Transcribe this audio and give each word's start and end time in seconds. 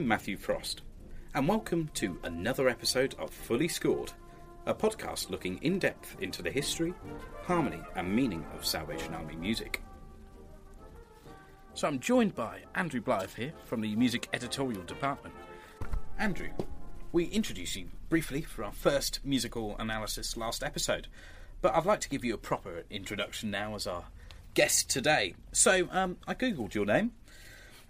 I'm 0.00 0.08
Matthew 0.08 0.38
Frost, 0.38 0.80
and 1.34 1.46
welcome 1.46 1.90
to 1.92 2.18
another 2.24 2.70
episode 2.70 3.14
of 3.18 3.28
Fully 3.28 3.68
Scored, 3.68 4.14
a 4.64 4.72
podcast 4.72 5.28
looking 5.28 5.58
in 5.58 5.78
depth 5.78 6.16
into 6.22 6.40
the 6.40 6.50
history, 6.50 6.94
harmony, 7.42 7.82
and 7.94 8.10
meaning 8.10 8.42
of 8.56 8.64
Salvation 8.64 9.12
Army 9.12 9.36
music. 9.36 9.82
So 11.74 11.86
I'm 11.86 12.00
joined 12.00 12.34
by 12.34 12.60
Andrew 12.74 13.02
Blythe 13.02 13.34
here 13.36 13.52
from 13.66 13.82
the 13.82 13.94
music 13.94 14.26
editorial 14.32 14.80
department. 14.84 15.34
Andrew, 16.18 16.48
we 17.12 17.26
introduced 17.26 17.76
you 17.76 17.90
briefly 18.08 18.40
for 18.40 18.64
our 18.64 18.72
first 18.72 19.20
musical 19.22 19.76
analysis 19.78 20.34
last 20.34 20.62
episode, 20.62 21.08
but 21.60 21.74
I'd 21.74 21.84
like 21.84 22.00
to 22.00 22.08
give 22.08 22.24
you 22.24 22.32
a 22.32 22.38
proper 22.38 22.84
introduction 22.88 23.50
now 23.50 23.74
as 23.74 23.86
our 23.86 24.04
guest 24.54 24.88
today. 24.88 25.34
So 25.52 25.88
um, 25.90 26.16
I 26.26 26.32
googled 26.32 26.72
your 26.72 26.86
name, 26.86 27.12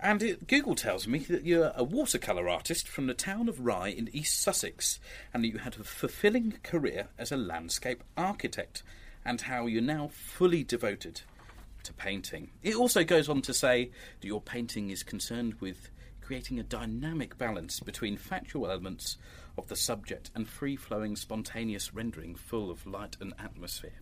and 0.02 0.22
it, 0.22 0.46
Google 0.46 0.74
tells 0.74 1.06
me 1.06 1.20
that 1.20 1.44
you're 1.44 1.72
a 1.74 1.84
watercolour 1.84 2.48
artist 2.48 2.88
from 2.88 3.06
the 3.06 3.14
town 3.14 3.48
of 3.48 3.60
Rye 3.60 3.88
in 3.88 4.08
East 4.12 4.40
Sussex, 4.40 4.98
and 5.32 5.44
that 5.44 5.48
you 5.48 5.58
had 5.58 5.76
a 5.76 5.84
fulfilling 5.84 6.54
career 6.62 7.08
as 7.18 7.30
a 7.32 7.36
landscape 7.36 8.02
architect, 8.16 8.82
and 9.24 9.42
how 9.42 9.66
you're 9.66 9.82
now 9.82 10.08
fully 10.12 10.64
devoted 10.64 11.22
to 11.82 11.92
painting. 11.92 12.50
It 12.62 12.74
also 12.74 13.04
goes 13.04 13.28
on 13.28 13.42
to 13.42 13.54
say 13.54 13.90
that 14.20 14.26
your 14.26 14.40
painting 14.40 14.90
is 14.90 15.02
concerned 15.02 15.54
with 15.60 15.90
creating 16.20 16.60
a 16.60 16.62
dynamic 16.62 17.36
balance 17.38 17.80
between 17.80 18.16
factual 18.16 18.70
elements 18.70 19.16
of 19.58 19.66
the 19.68 19.76
subject 19.76 20.30
and 20.34 20.48
free 20.48 20.76
flowing, 20.76 21.16
spontaneous 21.16 21.92
rendering 21.92 22.34
full 22.34 22.70
of 22.70 22.86
light 22.86 23.16
and 23.20 23.34
atmosphere. 23.38 23.98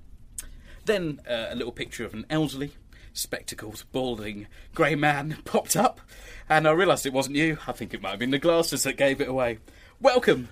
Then 0.84 1.20
uh, 1.28 1.46
a 1.50 1.54
little 1.54 1.72
picture 1.72 2.04
of 2.04 2.14
an 2.14 2.26
elderly, 2.30 2.72
spectacled, 3.12 3.84
balding, 3.92 4.46
grey 4.74 4.94
man 4.94 5.38
popped 5.44 5.76
up, 5.76 6.00
and 6.48 6.66
I 6.66 6.72
realised 6.72 7.06
it 7.06 7.12
wasn't 7.12 7.36
you. 7.36 7.58
I 7.66 7.72
think 7.72 7.94
it 7.94 8.02
might 8.02 8.10
have 8.10 8.18
been 8.18 8.30
the 8.30 8.38
glasses 8.38 8.82
that 8.84 8.96
gave 8.96 9.20
it 9.20 9.28
away. 9.28 9.58
Welcome! 10.00 10.48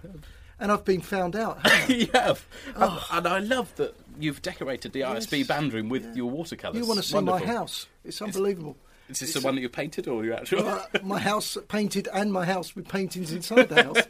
And 0.59 0.73
I've 0.73 0.85
been 0.85 1.03
found 1.03 1.37
out. 1.37 1.59
you 1.89 2.09
have. 2.15 2.47
And 2.75 3.27
I 3.29 3.39
love 3.41 3.75
that 3.77 3.95
you've 4.19 4.41
decorated 4.41 4.93
the 4.93 5.01
ISB 5.03 5.39
Yes, 5.39 5.47
band 5.49 5.73
room 5.75 5.89
with 5.91 6.05
yeah. 6.05 6.15
your 6.15 6.31
watercolours. 6.31 6.79
you 6.79 6.87
want 6.87 6.99
to 6.99 7.07
see 7.07 7.15
Wonderful. 7.15 7.41
my 7.41 7.47
house? 7.47 7.87
It's 8.05 8.23
unbelievable. 8.23 8.77
Is 9.09 9.21
this 9.21 9.35
the 9.35 9.41
one 9.41 9.55
that 9.55 9.61
you 9.61 9.69
painted 9.69 10.09
or 10.09 10.25
your 10.25 10.35
actual? 10.35 10.67
Uh, 10.67 10.83
my 11.03 11.21
house 11.21 11.57
painted 11.69 12.09
and 12.13 12.33
my 12.33 12.45
house 12.45 12.75
with 12.75 12.89
paintings 12.89 13.33
inside 13.33 13.69
the 13.69 13.83
house. 13.83 14.03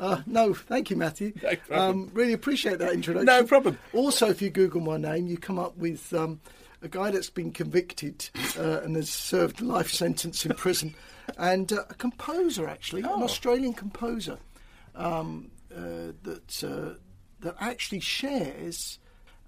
Uh, 0.00 0.20
no, 0.26 0.52
thank 0.52 0.90
you, 0.90 0.96
Matthew. 0.96 1.32
No 1.70 1.76
um, 1.76 2.10
really 2.12 2.34
appreciate 2.34 2.78
that 2.80 2.92
introduction. 2.92 3.24
No 3.24 3.44
problem. 3.44 3.78
Also, 3.94 4.28
if 4.28 4.42
you 4.42 4.50
Google 4.50 4.82
my 4.82 4.98
name, 4.98 5.26
you 5.26 5.38
come 5.38 5.58
up 5.58 5.74
with 5.78 6.12
um, 6.12 6.40
a 6.82 6.88
guy 6.88 7.10
that's 7.10 7.30
been 7.30 7.52
convicted 7.52 8.28
uh, 8.58 8.80
and 8.82 8.96
has 8.96 9.10
served 9.10 9.60
a 9.60 9.64
life 9.64 9.90
sentence 9.90 10.44
in 10.46 10.54
prison, 10.54 10.94
and 11.38 11.72
uh, 11.72 11.84
a 11.90 11.94
composer 11.94 12.68
actually, 12.68 13.02
an 13.02 13.08
Oh. 13.10 13.22
Australian 13.24 13.72
composer 13.72 14.38
um, 14.94 15.50
uh, 15.74 16.12
that 16.22 16.64
uh, 16.64 16.94
that 17.40 17.54
actually 17.60 18.00
shares. 18.00 18.98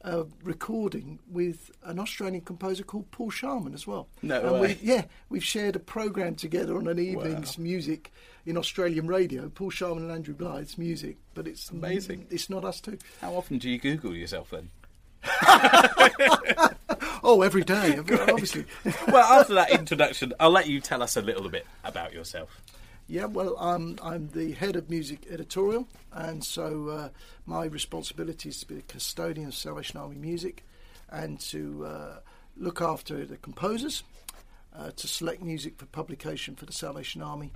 A 0.02 0.24
recording 0.44 1.18
with 1.28 1.72
an 1.82 1.98
Australian 1.98 2.42
composer 2.42 2.84
called 2.84 3.10
Paul 3.10 3.30
Sharman 3.30 3.74
as 3.74 3.84
well. 3.84 4.06
No 4.22 4.40
and 4.40 4.52
way. 4.60 4.78
We, 4.80 4.88
yeah, 4.88 5.04
we've 5.28 5.42
shared 5.44 5.74
a 5.74 5.80
program 5.80 6.36
together 6.36 6.76
on 6.76 6.86
an 6.86 7.00
evening's 7.00 7.58
music 7.58 8.12
in 8.46 8.56
Australian 8.56 9.08
radio. 9.08 9.48
Paul 9.48 9.70
Sharman 9.70 10.04
and 10.04 10.12
Andrew 10.12 10.34
Blythe's 10.36 10.78
music, 10.78 11.16
but 11.34 11.48
it's 11.48 11.68
Amazing. 11.70 12.28
It's 12.30 12.48
not 12.48 12.64
us 12.64 12.80
two. 12.80 12.96
How 13.20 13.34
often 13.34 13.58
do 13.58 13.68
you 13.68 13.76
Google 13.76 14.14
yourself 14.14 14.50
then? 14.50 14.70
Oh, 17.30 17.42
every 17.42 17.62
day, 17.62 17.98
obviously. 17.98 18.64
well, 19.08 19.40
after 19.40 19.52
that 19.52 19.70
introduction, 19.70 20.32
I'll 20.40 20.50
let 20.50 20.66
you 20.66 20.80
tell 20.80 21.02
us 21.02 21.14
a 21.14 21.20
little 21.20 21.48
bit 21.50 21.66
about 21.84 22.14
yourself. 22.14 22.62
Yeah, 23.06 23.26
well, 23.26 23.54
um, 23.58 23.98
I'm 24.02 24.28
the 24.28 24.52
head 24.52 24.76
of 24.76 24.88
music 24.88 25.26
editorial, 25.30 25.88
and 26.10 26.42
so 26.42 26.88
uh, 26.88 27.08
my 27.44 27.66
responsibility 27.66 28.48
is 28.48 28.60
to 28.60 28.66
be 28.66 28.76
the 28.76 28.82
custodian 28.82 29.48
of 29.48 29.54
Salvation 29.54 30.00
Army 30.00 30.16
music 30.16 30.64
and 31.10 31.38
to 31.40 31.84
uh, 31.84 32.20
look 32.56 32.80
after 32.80 33.26
the 33.26 33.36
composers, 33.36 34.04
uh, 34.74 34.90
to 34.96 35.06
select 35.06 35.42
music 35.42 35.76
for 35.76 35.84
publication 35.84 36.54
for 36.54 36.64
the 36.64 36.72
Salvation 36.72 37.20
Army, 37.20 37.52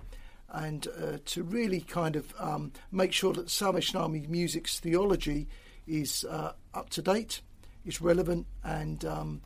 and 0.50 0.86
uh, 1.02 1.16
to 1.24 1.42
really 1.42 1.80
kind 1.80 2.16
of 2.16 2.34
um, 2.38 2.72
make 2.90 3.12
sure 3.12 3.32
that 3.32 3.48
Salvation 3.48 3.98
Army 3.98 4.26
music's 4.28 4.80
theology 4.80 5.48
is 5.86 6.26
uh, 6.28 6.52
up 6.74 6.90
to 6.90 7.00
date, 7.00 7.40
is 7.84 8.00
relevant, 8.00 8.46
and 8.64 9.04
um, 9.04 9.40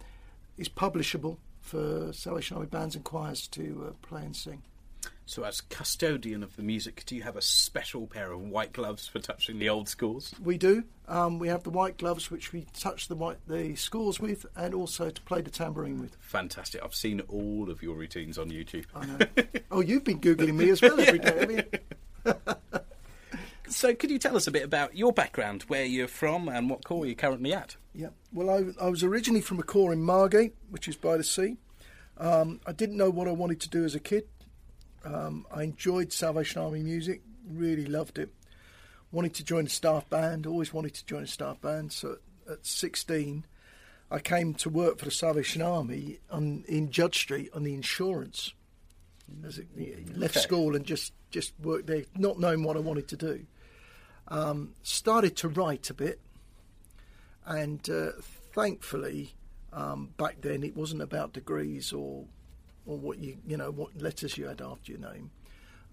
is 0.57 0.69
publishable 0.69 1.39
for 1.61 2.13
Salvation 2.13 2.57
Army 2.57 2.69
bands 2.69 2.95
and 2.95 3.05
choirs 3.05 3.49
to 3.49 3.89
uh, 3.89 4.07
play 4.07 4.23
and 4.23 4.37
sing. 4.37 4.63
So, 5.29 5.43
as 5.43 5.61
custodian 5.61 6.45
of 6.45 6.55
the 6.55 6.63
music, 6.63 7.03
do 7.05 7.17
you 7.17 7.23
have 7.23 7.37
a 7.37 7.43
special 7.43 8.07
pair 8.07 8.31
of 8.31 8.41
white 8.41 8.73
gloves 8.73 9.09
for 9.09 9.19
touching 9.19 9.59
the 9.59 9.69
old 9.69 9.89
scores? 9.89 10.33
We 10.41 10.57
do. 10.57 10.85
Um, 11.09 11.41
we 11.41 11.49
have 11.49 11.65
the 11.65 11.71
white 11.71 11.99
gloves, 11.99 12.31
which 12.31 12.53
we 12.53 12.67
touch 12.79 13.09
the 13.09 13.17
white 13.17 13.39
the 13.49 13.75
scores 13.75 14.21
with, 14.21 14.47
and 14.55 14.73
also 14.73 15.11
to 15.11 15.23
play 15.23 15.41
the 15.41 15.51
tambourine 15.51 16.01
with. 16.01 16.17
Fantastic. 16.21 16.81
I've 16.83 16.95
seen 16.95 17.21
all 17.23 17.71
of 17.71 17.83
your 17.83 17.97
routines 17.97 18.39
on 18.39 18.51
YouTube. 18.51 18.85
I 18.95 19.07
know. 19.07 19.19
oh, 19.73 19.81
you've 19.81 20.05
been 20.05 20.21
googling 20.21 20.55
me 20.55 20.71
as 20.71 20.81
well 20.81 20.99
every 21.01 21.19
day. 21.19 21.65
So, 23.69 23.95
could 23.95 24.11
you 24.11 24.19
tell 24.19 24.37
us 24.37 24.47
a 24.47 24.51
bit 24.51 24.63
about 24.65 24.97
your 24.97 25.13
background, 25.13 25.63
where 25.65 25.85
you're 25.85 26.09
from, 26.09 26.49
and 26.49 26.71
what 26.71 26.85
corps 26.85 27.07
you're 27.07 27.15
currently 27.15 27.53
at? 27.53 27.77
Yeah. 27.95 28.09
Well, 28.33 28.51
I, 28.51 28.85
I 28.85 28.89
was 28.89 29.03
originally 29.03 29.41
from 29.41 29.59
a 29.59 29.63
corps 29.63 29.93
in 29.93 30.03
Margate, 30.03 30.55
which 30.71 30.87
is 30.89 30.97
by 30.97 31.17
the 31.17 31.25
sea. 31.25 31.57
Um, 32.19 32.61
I 32.67 32.73
didn't 32.73 32.97
know 32.97 33.11
what 33.11 33.29
I 33.29 33.33
wanted 33.33 33.61
to 33.61 33.69
do 33.69 33.85
as 33.85 33.95
a 33.95 34.01
kid. 34.01 34.27
Um, 35.05 35.47
I 35.53 35.63
enjoyed 35.63 36.13
Salvation 36.13 36.61
Army 36.61 36.83
music, 36.83 37.23
really 37.49 37.87
loved 37.87 38.19
it. 38.19 38.31
Wanted 39.13 39.35
to 39.35 39.45
join 39.45 39.67
a 39.67 39.69
staff 39.69 40.09
band, 40.11 40.47
always 40.47 40.73
wanted 40.73 40.95
to 40.95 41.05
join 41.07 41.23
a 41.23 41.27
staff 41.27 41.61
band. 41.61 41.93
So 41.93 42.19
at, 42.47 42.53
at 42.53 42.67
16, 42.67 43.45
I 44.11 44.19
came 44.19 44.55
to 44.55 44.71
work 44.71 44.99
for 44.99 45.05
the 45.05 45.11
Salvation 45.11 45.63
Army 45.63 46.19
on, 46.31 46.65
in 46.69 46.91
Judd 46.91 47.15
Street 47.15 47.51
on 47.55 47.65
the 47.65 47.75
insurance. 47.75 48.53
As 49.45 49.59
it, 49.59 49.67
left 50.17 50.37
Okay. 50.37 50.43
school 50.43 50.77
and 50.77 50.85
just, 50.85 51.13
just 51.31 51.53
worked 51.63 51.87
there, 51.89 52.05
not 52.17 52.39
knowing 52.39 52.63
what 52.63 52.77
I 52.77 52.81
wanted 52.81 53.09
to 53.09 53.17
do. 53.17 53.45
Um, 54.29 54.75
started 54.83 55.37
to 55.39 55.49
write 55.49 55.89
a 55.91 55.95
bit, 55.95 56.21
and 57.45 57.89
uh, 57.89 58.13
thankfully, 58.55 59.35
um, 59.73 60.11
back 60.17 60.41
then 60.41 60.65
it 60.65 60.77
wasn't 60.77 61.03
about 61.03 61.33
degrees 61.33 61.93
or 61.93 62.25
or 62.87 62.99
what 62.99 63.19
you 63.19 63.37
you 63.47 63.57
know 63.57 63.71
what 63.71 63.97
letters 64.01 64.37
you 64.37 64.47
had 64.47 64.61
after 64.61 64.93
your 64.93 65.01
name, 65.01 65.31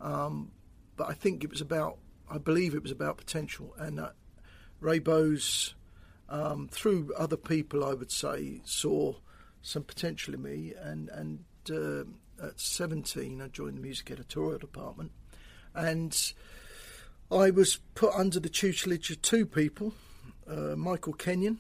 um, 0.02 0.52
but 0.98 1.10
I 1.10 1.14
think 1.14 1.44
it 1.44 1.52
was 1.52 1.62
about 1.62 1.98
I 2.30 2.38
believe 2.40 2.74
it 2.74 2.82
was 2.82 2.92
about 2.92 3.18
potential, 3.18 3.74
and 3.78 4.00
uh, 4.00 4.10
Ray 4.80 5.00
Bowes, 5.00 5.76
um, 6.30 6.68
through 6.72 7.14
other 7.18 7.38
people, 7.38 7.86
I 7.86 7.94
would 7.94 8.12
say, 8.12 8.62
saw 8.64 9.16
some 9.62 9.84
potential 9.84 10.34
in 10.34 10.42
me, 10.42 10.74
and 10.80 11.10
and 11.10 11.44
uh, 11.70 12.04
at 12.44 12.60
17 12.60 13.42
I 13.42 13.48
joined 13.48 13.78
the 13.78 13.82
music 13.82 14.10
editorial 14.12 14.60
department, 14.60 15.12
and 15.76 16.34
I 17.34 17.50
was 17.52 17.80
put 17.96 18.14
under 18.14 18.40
the 18.40 18.50
tutelage 18.50 19.10
of 19.12 19.22
two 19.22 19.46
people, 19.46 19.94
uh, 20.48 20.76
Michael 20.76 21.14
Kenyon, 21.14 21.60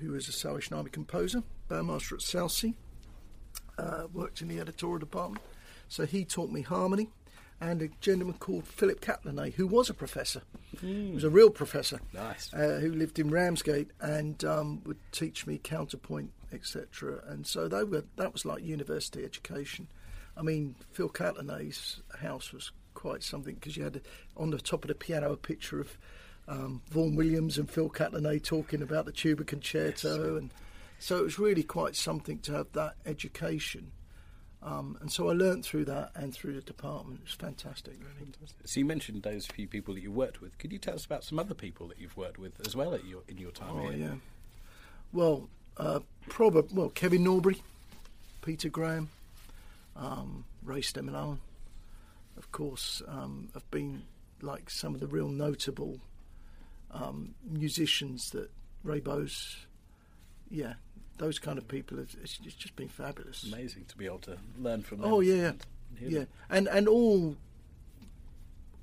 who 0.00 0.12
was 0.12 0.28
a 0.28 0.32
Salvation 0.32 0.76
Army 0.76 0.90
composer, 0.90 1.42
bandmaster 1.68 2.14
at 2.14 2.22
Southsea, 2.22 2.72
uh, 3.78 4.04
worked 4.12 4.40
in 4.42 4.48
the 4.48 4.58
editorial 4.60 4.98
department. 4.98 5.42
So 5.88 6.04
he 6.06 6.24
taught 6.24 6.50
me 6.50 6.62
harmony, 6.62 7.10
and 7.60 7.80
a 7.82 7.88
gentleman 8.00 8.36
called 8.38 8.66
Philip 8.66 9.00
Catelinet, 9.00 9.54
who 9.54 9.66
was 9.66 9.88
a 9.88 9.94
professor, 9.94 10.42
he 10.80 11.12
was 11.12 11.22
a 11.24 11.30
real 11.30 11.50
professor, 11.50 12.00
Nice. 12.12 12.52
uh, 12.52 12.78
who 12.80 12.92
lived 12.92 13.18
in 13.18 13.30
Ramsgate 13.30 13.90
and 14.00 14.42
um, 14.44 14.82
would 14.84 14.98
teach 15.12 15.46
me 15.46 15.58
counterpoint, 15.62 16.32
etc. 16.52 17.22
And 17.28 17.46
so 17.46 17.68
they 17.68 17.84
were 17.84 18.04
that 18.16 18.32
was 18.32 18.44
like 18.44 18.64
university 18.64 19.24
education. 19.24 19.86
I 20.36 20.42
mean, 20.42 20.74
Phil 20.90 21.08
Catelinet's 21.08 22.00
house 22.20 22.52
was 22.52 22.72
quite 23.04 23.22
something 23.22 23.54
because 23.54 23.76
you 23.76 23.84
had 23.84 24.00
on 24.34 24.48
the 24.48 24.58
top 24.58 24.82
of 24.82 24.88
the 24.88 24.94
piano 24.94 25.30
a 25.32 25.36
picture 25.36 25.78
of 25.78 25.98
um, 26.48 26.80
Vaughan 26.90 27.14
Williams 27.16 27.58
and 27.58 27.68
Phil 27.68 27.90
Catelinet 27.90 28.42
talking 28.44 28.80
about 28.80 29.04
the 29.04 29.12
tuba 29.12 29.44
concerto, 29.44 30.36
and 30.38 30.50
so 30.98 31.18
it 31.18 31.22
was 31.22 31.38
really 31.38 31.62
quite 31.62 31.96
something 31.96 32.38
to 32.40 32.52
have 32.52 32.72
that 32.72 32.94
education. 33.04 33.92
Um, 34.62 34.96
and 35.02 35.12
so 35.12 35.28
I 35.28 35.34
learnt 35.34 35.66
through 35.66 35.84
that 35.84 36.12
and 36.14 36.32
through 36.32 36.54
the 36.54 36.62
department. 36.62 37.20
It 37.20 37.26
was 37.26 37.34
fantastic, 37.34 37.98
really. 37.98 38.32
So, 38.64 38.80
you 38.80 38.86
mentioned 38.86 39.22
those 39.22 39.44
few 39.44 39.68
people 39.68 39.92
that 39.92 40.00
you 40.02 40.10
worked 40.10 40.40
with. 40.40 40.56
Could 40.56 40.72
you 40.72 40.78
tell 40.78 40.94
us 40.94 41.04
about 41.04 41.22
some 41.24 41.38
other 41.38 41.52
people 41.52 41.86
that 41.88 41.98
you've 42.00 42.16
worked 42.16 42.38
with 42.38 42.66
as 42.66 42.74
well 42.74 42.94
at 42.94 43.04
your, 43.04 43.20
in 43.28 43.36
your 43.36 43.50
time 43.50 43.76
Oh 43.76 43.90
here? 43.90 43.98
yeah. 43.98 44.14
Well, 45.12 45.50
uh, 45.76 46.00
probably 46.30 46.74
well 46.74 46.88
Kevin 46.88 47.22
Norbury, 47.24 47.62
Peter 48.40 48.70
Graham, 48.70 49.10
um, 49.94 50.46
Ray 50.62 50.80
Steadman-Allen 50.80 51.40
of 52.36 52.50
course, 52.52 53.02
um, 53.06 53.48
have 53.54 53.70
been 53.70 54.02
like 54.42 54.70
some 54.70 54.94
of 54.94 55.00
the 55.00 55.06
real 55.06 55.28
notable 55.28 56.00
um, 56.90 57.34
musicians 57.48 58.30
that 58.30 58.50
Ray 58.82 59.00
Bowes, 59.00 59.66
yeah, 60.50 60.74
those 61.18 61.38
kind 61.38 61.58
of 61.58 61.66
people. 61.68 61.98
Have, 61.98 62.14
it's, 62.22 62.38
it's 62.44 62.54
just 62.54 62.76
been 62.76 62.88
fabulous. 62.88 63.44
Amazing 63.44 63.86
to 63.86 63.96
be 63.96 64.06
able 64.06 64.18
to 64.20 64.38
learn 64.58 64.82
from 64.82 65.00
them. 65.00 65.12
Oh 65.12 65.20
yeah, 65.20 65.52
yeah. 66.00 66.08
yeah, 66.08 66.18
them. 66.20 66.28
and 66.50 66.68
and 66.68 66.88
all 66.88 67.36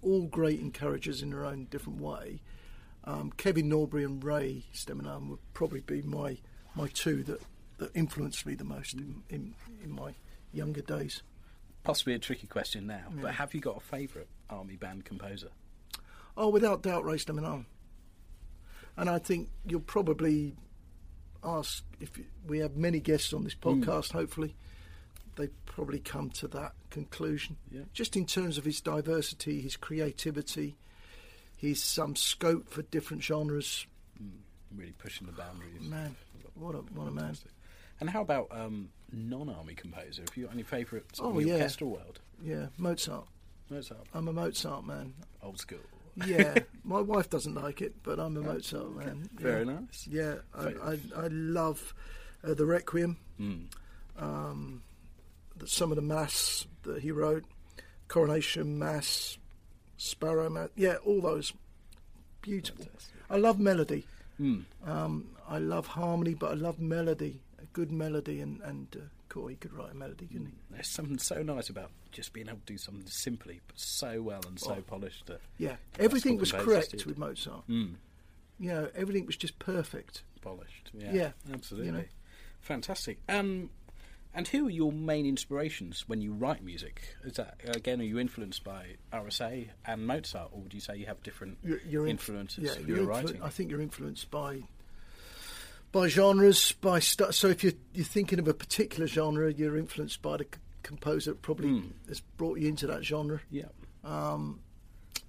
all 0.02 0.24
great 0.24 0.60
encouragers 0.60 1.22
in 1.22 1.30
their 1.30 1.46
own 1.46 1.68
different 1.70 2.02
way. 2.02 2.42
Um, 3.04 3.32
Kevin 3.36 3.68
Norbury 3.68 4.04
and 4.04 4.24
Ray 4.24 4.66
Steadman-Allen 4.74 5.30
would 5.30 5.54
probably 5.54 5.82
be 5.82 6.02
my 6.02 6.38
my 6.76 6.88
two 6.88 7.24
that, 7.24 7.42
that 7.78 7.96
influenced 7.96 8.46
me 8.46 8.56
the 8.56 8.64
most 8.64 8.94
in, 8.94 9.24
in 9.30 9.56
in 9.84 9.92
my 9.92 10.16
younger 10.54 10.82
days. 10.82 11.22
Possibly 11.84 12.14
a 12.14 12.20
tricky 12.20 12.48
question 12.48 12.88
now, 12.88 13.06
Yeah. 13.16 13.22
but 13.22 13.36
have 13.36 13.54
you 13.54 13.62
got 13.62 13.78
a 13.78 13.80
favourite 13.80 14.28
army 14.50 14.76
band 14.76 15.06
composer? 15.06 15.50
Oh, 16.38 16.50
without 16.50 16.84
doubt, 16.84 17.04
Ray 17.04 17.18
Steadman-Allen. 17.18 17.66
And 18.98 19.10
I 19.10 19.20
think 19.20 19.50
you'll 19.66 19.82
probably 19.82 20.56
ask 21.44 21.84
if 22.00 22.18
you- 22.18 22.28
we 22.46 22.60
have 22.60 22.76
many 22.76 23.00
guests 23.00 23.34
on 23.34 23.44
this 23.44 23.54
hmm. 23.54 23.70
podcast. 23.70 24.12
Hopefully, 24.12 24.56
they 25.36 25.48
probably 25.66 26.00
come 26.00 26.30
to 26.32 26.48
that 26.50 26.76
conclusion. 26.90 27.58
Yeah. 27.72 27.84
Just 27.94 28.16
in 28.16 28.26
terms 28.26 28.58
of 28.58 28.66
his 28.66 28.82
diversity, 28.82 29.62
his 29.62 29.76
creativity, 29.76 30.78
his 31.58 31.82
some 31.82 32.16
scope 32.16 32.70
for 32.70 32.84
different 32.84 33.24
genres. 33.24 33.88
Hmm. 34.18 34.30
Really 34.76 34.94
pushing 34.94 35.28
the 35.28 35.34
boundaries. 35.34 35.82
Man, 35.82 36.16
what 36.54 36.76
a 36.76 36.80
what 36.80 37.08
a 37.08 37.12
man! 37.12 37.36
And 38.02 38.10
how 38.10 38.22
about 38.22 38.48
um, 38.52 38.90
non-army 39.12 39.76
composer? 39.76 40.24
Have 40.28 40.36
you 40.36 40.46
got 40.46 40.54
any 40.54 40.64
favourites 40.64 41.20
Oh, 41.22 41.32
in 41.38 41.38
the 41.46 41.50
yeah. 41.50 41.54
orchestral 41.56 41.92
world? 41.92 42.20
Yeah, 42.44 42.68
Mozart. 42.78 43.28
Mozart, 43.70 44.02
I'm 44.14 44.28
a 44.28 44.34
Mozart 44.34 44.86
man. 44.86 45.14
old 45.42 45.60
school. 45.60 45.78
Yeah, 46.26 46.56
my 46.84 47.00
wife 47.00 47.30
doesn't 47.30 47.54
like 47.56 47.82
it, 47.82 47.94
but 48.04 48.20
I'm 48.20 48.36
a 48.38 48.42
Mozart 48.42 48.96
man. 48.98 49.30
Yeah. 49.38 49.44
Very 49.44 49.66
nice. 49.66 50.08
Yeah, 50.10 50.36
I, 50.54 50.66
I, 50.84 51.00
I 51.16 51.28
love 51.28 51.94
uh, 52.44 52.54
the 52.54 52.66
Requiem. 52.66 53.18
Mm. 53.40 53.66
um, 54.20 54.82
the, 55.58 55.68
some 55.68 55.92
of 55.92 55.96
the 55.96 56.02
mass 56.02 56.66
that 56.84 57.02
he 57.02 57.12
wrote, 57.12 57.44
Coronation 58.08 58.78
Mass, 58.80 59.38
Sparrow 59.98 60.50
Mass, 60.50 60.70
yeah, 60.76 60.96
all 61.06 61.22
those. 61.22 61.54
Beautiful. 62.42 62.84
Fantastic. 62.86 63.16
I 63.30 63.38
love 63.38 63.60
melody. 63.60 64.06
Mm. 64.40 64.64
Um, 64.86 65.30
I 65.48 65.60
love 65.60 65.86
harmony, 65.88 66.34
but 66.34 66.52
I 66.52 66.56
love 66.56 66.80
melody, 66.80 67.40
good 67.74 67.92
melody, 67.92 68.42
and 68.42 68.62
and 68.62 68.88
uh, 68.96 69.00
Corey 69.30 69.56
could 69.56 69.74
write 69.74 69.92
a 69.92 69.96
melody, 69.96 70.28
couldn't 70.28 70.48
he? 70.48 70.54
There's 70.72 70.88
something 70.88 71.18
so 71.18 71.42
nice 71.44 71.70
about 71.70 71.92
just 72.12 72.34
being 72.34 72.48
able 72.48 72.60
to 72.60 72.66
do 72.74 72.78
something 72.78 73.06
simply, 73.08 73.62
but 73.68 73.80
so 73.80 74.22
well 74.22 74.42
and 74.48 74.60
so 74.60 74.76
Oh. 74.80 74.82
polished. 74.82 75.26
That, 75.28 75.40
Yeah, 75.58 75.78
everything 76.00 76.38
was 76.38 76.52
correct 76.52 76.92
did. 76.92 77.06
with 77.06 77.18
Mozart. 77.18 77.68
mm, 77.70 77.96
You 78.60 78.70
know, 78.70 78.90
everything 78.96 79.26
was 79.26 79.38
just 79.38 79.58
perfect. 79.60 80.24
polished. 80.42 80.90
Yeah, 80.94 81.14
Yeah, 81.14 81.32
absolutely. 81.54 81.88
you 81.88 81.92
know. 81.94 82.04
Fantastic. 82.60 83.20
Um, 83.30 83.70
and 84.34 84.48
who 84.48 84.68
are 84.68 84.72
your 84.72 84.92
main 84.92 85.26
inspirations 85.26 86.08
when 86.08 86.22
you 86.22 86.32
write 86.34 86.64
music? 86.64 87.16
Is 87.24 87.34
that 87.34 87.60
again? 87.64 88.00
Are 88.02 88.06
you 88.06 88.18
influenced 88.20 88.64
by 88.64 88.96
RSA 89.12 89.70
and 89.86 90.06
Mozart, 90.08 90.50
or 90.54 90.62
would 90.62 90.74
you 90.74 90.80
say 90.80 90.96
you 90.98 91.06
have 91.06 91.22
different 91.24 91.58
You're, 91.64 91.82
you're 91.88 92.08
inf- 92.08 92.22
influences 92.30 92.64
yeah, 92.64 92.74
for 92.74 92.82
you're 92.82 92.98
your 92.98 93.06
influ- 93.08 93.10
writing? 93.10 93.44
I 93.44 93.50
think 93.50 93.72
you're 93.72 93.82
influenced 93.82 94.32
by 94.32 94.64
by 95.92 96.08
genres, 96.08 96.72
by 96.74 97.00
stu- 97.00 97.32
so 97.32 97.48
if 97.50 97.64
you're 97.64 97.74
you're 97.94 98.06
thinking 98.06 98.40
of 98.40 98.48
a 98.48 98.54
particular 98.54 99.08
genre, 99.08 99.52
you're 99.52 99.78
influenced 99.78 100.22
by 100.22 100.38
the 100.38 100.44
c- 100.46 100.60
composer 100.84 101.32
that 101.32 101.42
probably 101.42 101.68
Mm. 101.70 101.92
has 102.08 102.20
brought 102.38 102.60
you 102.60 102.68
into 102.70 102.88
that 102.88 103.04
genre. 103.04 103.42
yeah. 103.50 103.66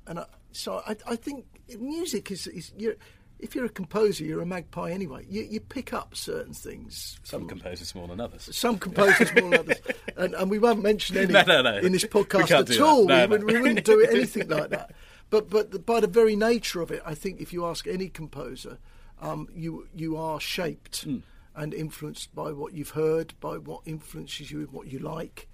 And 0.07 0.19
I, 0.19 0.25
so 0.53 0.83
I, 0.87 0.97
I 1.07 1.17
think 1.17 1.45
music 1.79 2.31
is, 2.31 2.47
is 2.49 2.73
you're, 2.77 2.95
if 3.39 3.55
you're 3.55 3.65
a 3.65 3.69
composer, 3.71 4.25
you're 4.25 4.43
a 4.43 4.47
magpie 4.47 4.91
anyway. 4.91 5.25
You, 5.29 5.43
you 5.43 5.61
pick 5.61 5.93
up 5.93 6.17
certain 6.17 6.53
things. 6.55 7.19
Some 7.23 7.47
composers 7.49 7.95
more 7.95 8.09
than 8.09 8.21
others. 8.21 8.49
some 8.55 8.79
composers 8.79 9.33
more 9.35 9.51
than 9.51 9.61
others, 9.61 9.79
and, 10.17 10.35
and 10.35 10.51
we 10.51 10.59
won't 10.59 10.83
mention 10.83 11.17
any 11.17 11.33
No, 11.33 11.43
no, 11.43 11.63
no. 11.63 11.79
in 11.79 11.93
this 11.93 12.05
podcast 12.05 12.51
at 12.71 12.81
all. 12.81 13.05
No, 13.07 13.15
we, 13.15 13.21
no. 13.21 13.27
would, 13.29 13.45
we 13.45 13.61
wouldn't 13.61 13.85
do 13.85 14.01
anything 14.03 14.49
like 14.49 14.71
that. 14.77 14.93
But 15.31 15.49
but 15.49 15.71
the, 15.71 15.79
by 15.79 16.01
the 16.01 16.07
very 16.09 16.37
nature 16.37 16.83
of 16.83 16.91
it, 16.91 17.03
I 17.07 17.15
think 17.15 17.41
if 17.41 17.53
you 17.53 17.65
ask 17.65 17.87
any 17.87 18.09
composer, 18.09 18.79
um, 19.23 19.49
you 19.55 19.87
you 19.95 20.17
are 20.19 20.39
shaped 20.41 21.05
Hmm. 21.05 21.19
and 21.55 21.73
influenced 21.73 22.35
by 22.35 22.53
what 22.53 22.75
you've 22.75 22.91
heard, 22.91 23.33
by 23.41 23.57
what 23.57 23.81
influences 23.87 24.51
you, 24.51 24.59
and 24.61 24.71
what 24.73 24.89
you 24.89 24.99
like. 24.99 25.49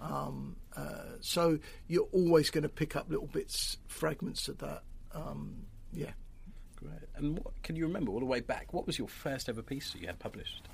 Um, 0.00 0.56
uh, 0.76 1.16
so 1.20 1.58
you're 1.88 2.08
always 2.12 2.50
going 2.50 2.62
to 2.62 2.68
pick 2.68 2.96
up 2.96 3.08
little 3.08 3.26
bits, 3.28 3.78
fragments 3.88 4.46
of 4.48 4.58
that. 4.58 4.82
Um, 5.12 5.66
yeah. 5.92 6.10
Great. 6.76 6.92
And 7.14 7.38
what, 7.38 7.62
can 7.62 7.76
you 7.76 7.86
remember 7.86 8.12
all 8.12 8.20
the 8.20 8.26
way 8.26 8.40
back? 8.40 8.74
What 8.74 8.86
was 8.86 8.98
your 8.98 9.08
first 9.08 9.48
ever 9.48 9.62
piece 9.62 9.92
that 9.92 10.00
you 10.02 10.06
had 10.06 10.18
published? 10.18 10.68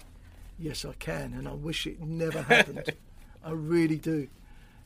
Yes, 0.58 0.84
I 0.84 0.92
can, 0.94 1.34
and 1.34 1.46
I 1.46 1.52
wish 1.52 1.86
it 1.86 2.00
never 2.00 2.42
happened. 2.42 2.90
I 3.44 3.50
really 3.52 3.96
do. 3.98 4.26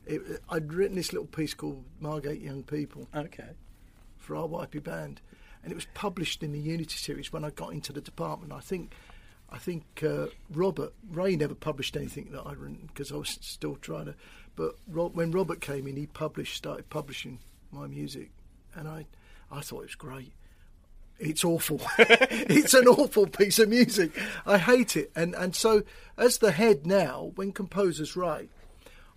It, 0.07 0.21
I'd 0.51 0.73
written 0.73 0.97
this 0.97 1.13
little 1.15 1.27
piece 1.27 1.55
called 1.55 1.85
Margate 2.01 2.41
Young 2.43 2.63
People 2.63 3.09
Okay. 3.15 3.51
for 4.19 4.37
our 4.37 4.47
YP 4.47 4.83
band, 4.85 5.21
and 5.67 5.73
it 5.73 5.75
was 5.75 5.89
published 5.95 6.45
in 6.45 6.53
the 6.53 6.61
Unity 6.61 6.97
series 6.97 7.33
when 7.33 7.45
I 7.45 7.51
got 7.51 7.73
into 7.73 7.93
the 7.93 8.01
department. 8.01 8.53
I 8.53 8.61
think, 8.61 8.93
I 9.51 9.59
think 9.59 9.85
uh, 10.01 10.27
Robert 10.49 10.93
Ray 11.11 11.35
never 11.35 11.57
published 11.57 11.97
anything 11.97 12.29
that 12.31 12.47
I'd 12.47 12.57
written 12.57 12.85
because 12.87 13.11
I 13.11 13.17
was 13.17 13.37
still 13.41 13.75
trying 13.75 14.05
to. 14.05 14.15
But 14.55 14.77
Rob, 14.89 15.17
when 15.17 15.33
Robert 15.33 15.61
came 15.61 15.89
in, 15.89 15.97
he 15.97 16.07
published, 16.07 16.57
started 16.57 16.89
publishing 16.89 17.41
my 17.73 17.89
music, 17.89 18.31
and 18.77 18.87
I, 18.87 19.07
I 19.51 19.61
thought 19.61 19.81
it 19.81 19.87
was 19.87 19.97
great. 19.97 20.35
It's 21.19 21.45
awful. 21.45 21.81
it's 21.99 22.75
an 22.75 22.87
awful 22.87 23.27
piece 23.27 23.59
of 23.59 23.69
music. 23.69 24.13
I 24.47 24.59
hate 24.59 24.97
it. 24.97 25.11
And 25.17 25.35
and 25.35 25.57
so 25.57 25.83
as 26.17 26.39
the 26.39 26.53
head 26.53 26.87
now, 26.87 27.33
when 27.35 27.51
composers 27.51 28.15
write, 28.15 28.51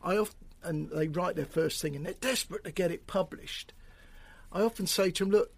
I 0.04 0.18
often 0.18 0.48
and 0.64 0.90
they 0.90 1.08
write 1.08 1.36
their 1.36 1.46
first 1.46 1.80
thing 1.80 1.96
and 1.96 2.08
they're 2.08 2.14
desperate 2.14 2.64
to 2.64 2.72
get 2.72 2.90
it 2.90 3.06
published. 3.06 3.72
I 4.52 4.62
often 4.62 4.88
say 4.88 5.12
to 5.12 5.24
them, 5.24 5.32
look, 5.32 5.52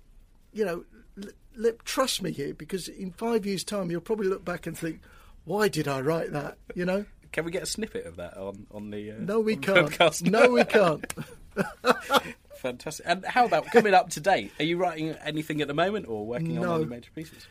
you 0.53 0.65
know, 0.65 0.83
l- 1.21 1.30
let, 1.56 1.83
trust 1.86 2.21
me 2.21 2.31
here 2.31 2.53
because 2.53 2.88
in 2.88 3.12
five 3.12 3.45
years' 3.45 3.63
time 3.63 3.89
you'll 3.92 4.01
probably 4.01 4.27
look 4.27 4.44
back 4.45 4.68
and 4.68 4.77
think, 4.77 5.01
why 5.45 5.68
did 5.68 5.88
I 5.88 6.01
write 6.01 6.31
that? 6.33 6.57
You 6.75 6.86
know? 6.86 7.06
Can 7.31 7.45
we 7.45 7.51
get 7.51 7.63
a 7.63 7.65
snippet 7.65 8.06
of 8.06 8.18
that 8.18 8.36
on 8.38 8.68
on 8.71 8.89
the? 8.92 9.12
Uh, 9.12 9.15
No, 9.19 9.39
we 9.39 9.56
can't. 9.56 9.89
podcast? 9.89 10.30
No, 10.30 10.50
we 10.51 10.63
can't. 10.65 11.13
Fantastic. 12.58 13.05
And 13.10 13.25
how 13.25 13.46
about 13.46 13.65
coming 13.72 13.93
up 13.93 14.10
to 14.12 14.20
date? 14.20 14.51
Are 14.60 14.63
you 14.65 14.77
writing 14.77 15.10
anything 15.24 15.62
at 15.62 15.67
the 15.67 15.74
moment, 15.74 16.08
or 16.08 16.25
working 16.25 16.55
No. 16.55 16.74
on 16.74 16.81
any 16.81 16.86
major 16.89 17.12
pieces? 17.15 17.48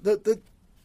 the 0.00 0.16
the 0.16 0.40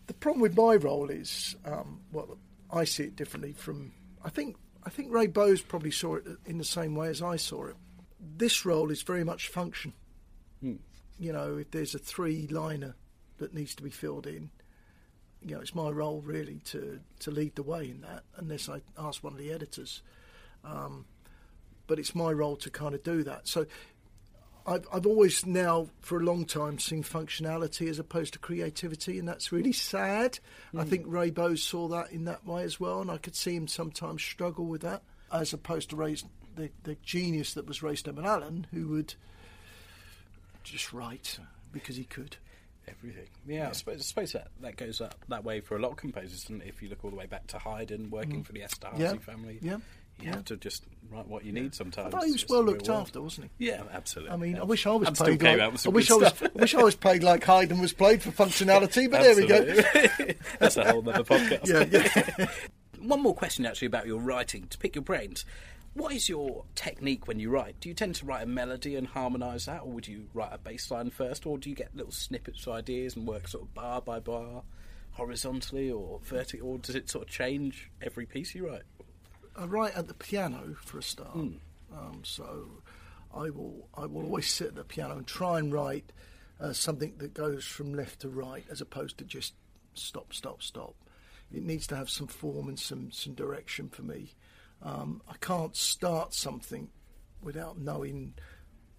the 0.07 0.13
problem 0.13 0.41
with 0.41 0.55
my 0.57 0.75
role 0.75 1.09
is 1.09 1.55
um, 1.65 1.99
well, 2.11 2.38
I 2.71 2.83
see 2.85 3.03
it 3.03 3.15
differently 3.15 3.53
from 3.53 3.91
I 4.23 4.29
think 4.29 4.55
I 4.83 4.89
think 4.89 5.11
Ray 5.13 5.27
Bowes 5.27 5.61
probably 5.61 5.91
saw 5.91 6.15
it 6.15 6.25
in 6.45 6.57
the 6.57 6.63
same 6.63 6.95
way 6.95 7.09
as 7.09 7.21
I 7.21 7.35
saw 7.35 7.65
it. 7.67 7.75
This 8.19 8.65
role 8.65 8.91
is 8.91 9.01
very 9.03 9.23
much 9.23 9.47
function. 9.47 9.93
Hmm. 10.61 10.75
You 11.19 11.33
know, 11.33 11.57
if 11.57 11.71
there's 11.71 11.95
a 11.95 11.99
three 11.99 12.47
liner 12.47 12.95
that 13.38 13.53
needs 13.53 13.75
to 13.75 13.83
be 13.83 13.89
filled 13.89 14.25
in, 14.25 14.49
you 15.41 15.55
know, 15.55 15.61
it's 15.61 15.75
my 15.75 15.89
role 15.89 16.21
really 16.21 16.61
to 16.65 16.99
to 17.19 17.31
lead 17.31 17.55
the 17.55 17.63
way 17.63 17.89
in 17.89 18.01
that, 18.01 18.23
unless 18.38 18.69
I 18.69 18.81
ask 18.97 19.23
one 19.23 19.33
of 19.33 19.39
the 19.39 19.51
editors. 19.51 20.01
Um, 20.63 21.05
but 21.88 21.99
it's 21.99 22.15
my 22.15 22.31
role 22.31 22.55
to 22.57 22.69
kind 22.69 22.93
of 22.93 23.03
do 23.03 23.23
that. 23.23 23.47
So 23.47 23.65
I've, 24.67 24.85
I've 24.93 25.07
always 25.07 25.45
now, 25.45 25.88
for 26.01 26.19
a 26.19 26.23
long 26.23 26.45
time, 26.45 26.77
seen 26.77 27.03
functionality 27.03 27.89
as 27.89 27.97
opposed 27.97 28.33
to 28.33 28.39
creativity, 28.39 29.17
and 29.17 29.27
that's 29.27 29.51
really 29.51 29.71
sad. 29.71 30.39
I 30.77 30.83
think 30.83 31.05
Ray 31.07 31.31
Bowes 31.31 31.63
saw 31.63 31.88
that 31.88 32.11
in 32.11 32.25
that 32.25 32.45
way 32.45 32.63
as 32.63 32.79
well, 32.79 33.01
and 33.01 33.09
I 33.09 33.17
could 33.17 33.35
see 33.35 33.55
him 33.55 33.67
sometimes 33.67 34.21
struggle 34.21 34.65
with 34.65 34.81
that, 34.81 35.01
as 35.31 35.53
opposed 35.53 35.89
to 35.89 35.95
Ray's, 35.95 36.23
the, 36.55 36.69
the 36.83 36.95
genius 37.01 37.55
that 37.55 37.65
was 37.65 37.81
Ray 37.81 37.95
Steadman-Allen, 37.95 38.67
who 38.71 38.89
would 38.89 39.15
just 40.71 40.93
write 40.93 41.39
because 41.71 41.95
he 41.95 42.03
could. 42.03 42.38
Everything. 42.88 43.27
Yeah, 43.47 43.69
I 43.69 43.73
suppose, 43.73 43.99
I 43.99 44.01
suppose 44.01 44.31
that, 44.31 44.47
that 44.61 44.75
goes 44.75 44.99
up 44.99 45.13
that 45.27 45.43
way 45.43 45.59
for 45.61 45.75
a 45.75 45.79
lot 45.79 45.91
of 45.91 45.97
composers. 45.97 46.49
And 46.49 46.63
if 46.63 46.81
you 46.81 46.89
look 46.89 47.03
all 47.03 47.11
the 47.11 47.15
way 47.15 47.27
back 47.27 47.45
to 47.47 47.59
Haydn, 47.59 48.09
working 48.09 48.43
for 48.43 48.51
the 48.51 48.61
Esterhazy 48.61 48.95
Mm. 48.95 48.99
Yeah, 48.99 49.13
family, 49.17 49.59
yeah, 49.61 49.71
you 49.73 49.81
yeah. 50.21 50.31
have 50.31 50.45
to 50.45 50.57
just 50.57 50.85
write 51.11 51.27
what 51.27 51.45
you 51.45 51.51
need 51.51 51.75
sometimes. 51.75 52.07
I 52.07 52.17
thought 52.17 52.25
he 52.25 52.31
was 52.31 52.47
well 52.49 52.63
looked 52.63 52.89
after, 52.89 53.21
wasn't 53.21 53.51
he? 53.59 53.67
Yeah, 53.67 53.83
absolutely. 53.91 54.33
I 54.33 54.38
mean, 54.38 54.57
I 54.57 54.63
wish 54.63 54.88
I 54.88 54.91
was 54.93 55.07
still 55.09 55.38
paid 55.38 55.43
like 55.43 55.85
I 55.85 55.89
wish 55.89 56.09
I 56.09 56.15
was. 56.15 56.33
I 56.41 56.49
wish 56.55 56.73
I 56.73 56.83
was 56.83 56.95
paid 56.95 57.21
like 57.21 57.43
Haydn 57.43 57.79
was 57.79 57.93
played 57.93 58.23
for 58.23 58.31
functionality. 58.31 59.09
But 59.09 59.21
there 59.21 59.35
we 59.35 59.45
go. 59.45 60.33
That's 60.59 60.77
a 60.77 60.91
whole 60.91 61.07
other 61.07 61.23
podcast. 61.23 61.67
Yeah, 61.67 62.35
yeah. 62.39 62.47
One 63.07 63.21
more 63.21 63.35
question, 63.35 63.65
actually, 63.67 63.85
about 63.85 64.07
your 64.07 64.19
writing. 64.19 64.65
To 64.67 64.77
pick 64.79 64.95
your 64.95 65.03
brains, 65.03 65.45
what 65.93 66.13
is 66.13 66.29
your 66.29 66.65
technique 66.75 67.27
when 67.27 67.39
you 67.39 67.50
write? 67.50 67.79
Do 67.79 67.89
you 67.89 67.96
tend 67.96 68.15
to 68.15 68.25
write 68.25 68.43
a 68.43 68.48
melody 68.48 68.96
and 68.96 69.08
harmonise 69.08 69.65
that, 69.65 69.81
or 69.81 69.91
would 69.91 70.08
you 70.08 70.27
write 70.34 70.53
a 70.53 70.58
bass 70.58 70.89
line 70.91 71.10
first, 71.10 71.46
or 71.46 71.58
do 71.58 71.69
you 71.69 71.75
get 71.75 71.96
little 71.96 72.12
snippets 72.12 72.65
of 72.67 72.74
ideas 72.74 73.15
and 73.15 73.27
work 73.27 73.48
sort 73.48 73.63
of 73.63 73.74
bar 73.74 74.01
by 74.01 74.19
bar, 74.19 74.63
horizontally 75.12 75.91
or 75.91 76.19
vertically, 76.24 76.60
or 76.60 76.77
does 76.77 76.96
it 76.96 77.10
sort 77.10 77.25
of 77.25 77.29
change 77.29 77.89
every 78.01 78.25
piece 78.25 78.55
you 78.55 78.67
write? 78.67 78.84
I 79.55 79.65
write 79.65 79.96
at 79.96 80.08
the 80.08 80.13
piano 80.13 80.75
for 80.81 81.00
a 81.00 81.03
start. 81.03 81.31
Hmm. 81.31 81.55
Um, 81.91 82.22
so 82.24 82.67
I 83.34 83.50
will 83.50 83.89
I 83.96 84.05
will 84.05 84.24
always 84.24 84.50
sit 84.50 84.67
at 84.67 84.75
the 84.75 84.84
piano 84.84 85.17
and 85.17 85.27
try 85.27 85.60
and 85.60 85.74
write 85.74 86.12
uh, 86.60 86.74
something 86.74 87.15
that 87.17 87.34
goes 87.34 87.65
from 87.65 87.93
left 87.93 88.22
to 88.22 88.29
right 88.29 88.65
as 88.69 88.81
opposed 88.81 89.17
to 89.17 89.25
just 89.25 89.53
stop, 89.93 90.34
stop, 90.34 90.62
stop. 90.62 90.96
It 91.51 91.63
needs 91.63 91.88
to 91.88 91.96
have 91.96 92.10
some 92.10 92.27
form 92.27 92.67
and 92.67 92.79
some, 92.79 93.12
some 93.12 93.34
direction 93.34 93.89
for 93.89 94.03
me. 94.03 94.36
Um, 94.81 95.21
I 95.27 95.36
can't 95.41 95.75
start 95.75 96.33
something 96.33 96.89
without 97.41 97.77
knowing 97.77 98.33